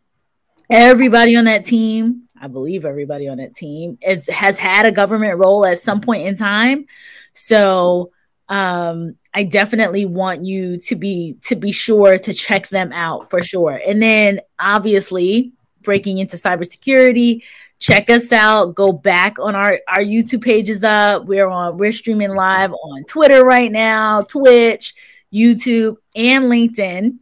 Everybody 0.70 1.36
on 1.36 1.46
that 1.46 1.64
team 1.64 2.26
I 2.40 2.48
believe 2.48 2.84
everybody 2.84 3.28
on 3.28 3.38
that 3.38 3.54
team 3.54 3.98
is, 4.02 4.28
has 4.28 4.58
had 4.58 4.86
a 4.86 4.92
government 4.92 5.38
role 5.38 5.64
at 5.64 5.80
some 5.80 6.00
point 6.00 6.26
in 6.26 6.36
time. 6.36 6.86
So 7.34 8.12
um, 8.48 9.16
I 9.34 9.44
definitely 9.44 10.04
want 10.04 10.44
you 10.44 10.78
to 10.78 10.96
be 10.96 11.36
to 11.44 11.56
be 11.56 11.72
sure 11.72 12.18
to 12.18 12.34
check 12.34 12.68
them 12.68 12.92
out 12.92 13.30
for 13.30 13.42
sure. 13.42 13.80
And 13.86 14.00
then 14.00 14.40
obviously 14.58 15.52
breaking 15.82 16.18
into 16.18 16.36
cybersecurity, 16.36 17.42
check 17.78 18.10
us 18.10 18.32
out. 18.32 18.74
Go 18.74 18.92
back 18.92 19.38
on 19.38 19.54
our 19.54 19.80
our 19.88 20.00
YouTube 20.00 20.42
pages 20.42 20.84
up. 20.84 21.26
We're 21.26 21.48
on 21.48 21.78
we're 21.78 21.92
streaming 21.92 22.34
live 22.34 22.72
on 22.72 23.04
Twitter 23.04 23.44
right 23.44 23.70
now, 23.70 24.22
Twitch, 24.22 24.94
YouTube, 25.32 25.96
and 26.14 26.44
LinkedIn. 26.44 27.18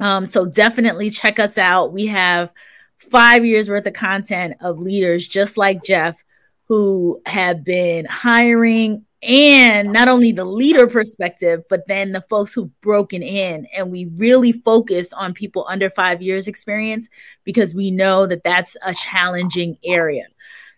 Um, 0.00 0.26
so 0.26 0.46
definitely 0.46 1.10
check 1.10 1.38
us 1.38 1.58
out. 1.58 1.92
We 1.92 2.06
have 2.06 2.52
five 2.98 3.44
years 3.44 3.68
worth 3.68 3.86
of 3.86 3.94
content 3.94 4.56
of 4.60 4.78
leaders 4.78 5.26
just 5.26 5.56
like 5.56 5.82
Jeff 5.82 6.22
who 6.64 7.20
have 7.26 7.64
been 7.64 8.04
hiring 8.04 9.04
and 9.22 9.92
not 9.92 10.06
only 10.06 10.30
the 10.30 10.44
leader 10.44 10.86
perspective, 10.86 11.62
but 11.68 11.86
then 11.88 12.12
the 12.12 12.24
folks 12.30 12.54
who've 12.54 12.80
broken 12.80 13.22
in. 13.22 13.66
And 13.76 13.90
we 13.90 14.06
really 14.16 14.52
focus 14.52 15.12
on 15.12 15.34
people 15.34 15.66
under 15.68 15.90
five 15.90 16.22
years 16.22 16.46
experience 16.46 17.08
because 17.44 17.74
we 17.74 17.90
know 17.90 18.26
that 18.26 18.44
that's 18.44 18.76
a 18.82 18.94
challenging 18.94 19.76
area. 19.84 20.26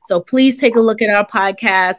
So 0.06 0.20
please 0.20 0.56
take 0.56 0.76
a 0.76 0.80
look 0.80 1.02
at 1.02 1.14
our 1.14 1.26
podcast. 1.26 1.98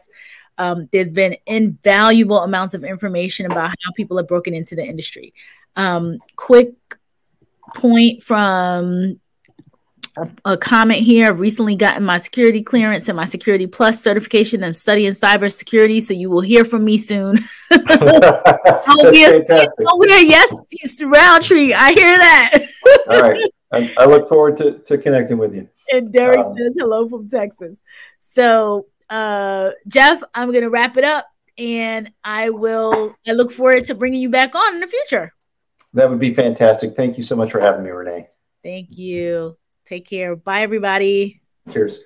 Um, 0.58 0.90
there's 0.92 1.12
been 1.12 1.38
invaluable 1.46 2.40
amounts 2.40 2.74
of 2.74 2.84
information 2.84 3.46
about 3.46 3.70
how 3.70 3.92
people 3.96 4.18
have 4.18 4.28
broken 4.28 4.56
into 4.56 4.76
the 4.76 4.84
industry. 4.84 5.34
Um, 5.76 6.18
quick 6.36 6.74
point 7.76 8.24
from 8.24 9.21
a, 10.18 10.28
a, 10.46 10.58
comment 10.58 11.02
here. 11.02 11.28
I've 11.28 11.40
recently 11.40 11.76
gotten 11.76 12.04
my 12.04 12.18
security 12.18 12.62
clearance 12.62 13.08
and 13.08 13.16
my 13.16 13.26
security 13.26 13.68
plus 13.68 14.02
certification. 14.02 14.64
I'm 14.64 14.74
studying 14.74 15.12
cybersecurity, 15.12 16.02
so 16.02 16.14
you 16.14 16.30
will 16.30 16.42
hear 16.42 16.66
from 16.66 16.84
me 16.84 16.98
soon. 16.98 17.40
oh, 17.72 19.12
yes, 19.14 19.48
oh, 19.82 20.66
yes, 20.72 21.04
Roundtree. 21.04 21.74
I 21.74 21.94
hear 21.94 22.18
that. 22.18 22.60
All 23.10 23.22
right. 23.22 23.40
I, 23.72 23.94
I, 23.98 24.06
look 24.06 24.28
forward 24.28 24.58
to, 24.58 24.80
to 24.80 24.98
connecting 24.98 25.38
with 25.38 25.56
you. 25.56 25.70
And 25.90 26.12
Derek 26.12 26.40
um, 26.40 26.58
says 26.58 26.76
hello 26.78 27.08
from 27.08 27.30
Texas. 27.30 27.78
So, 28.20 28.88
uh, 29.10 29.72
Jeff, 29.88 30.22
I'm 30.34 30.50
going 30.50 30.64
to 30.64 30.70
wrap 30.70 30.98
it 30.98 31.06
up 31.06 31.26
and 31.58 32.12
I 32.24 32.50
will, 32.50 33.16
I 33.26 33.32
look 33.32 33.52
forward 33.52 33.86
to 33.86 33.96
bringing 33.96 34.22
you 34.22 34.30
back 34.30 34.56
on 34.56 34.74
in 34.74 34.82
the 34.82 34.88
future. 34.88 35.34
That 35.94 36.10
would 36.10 36.20
be 36.20 36.34
fantastic. 36.34 36.96
Thank 36.96 37.18
you 37.18 37.24
so 37.24 37.36
much 37.36 37.52
for 37.52 37.60
having 37.60 37.84
me, 37.84 37.92
Renee. 37.92 38.28
Thank 38.64 38.98
you. 38.98 39.58
Take 39.92 40.08
care. 40.08 40.38
Bye, 40.38 40.62
everybody. 40.62 41.42
Cheers. 41.74 42.06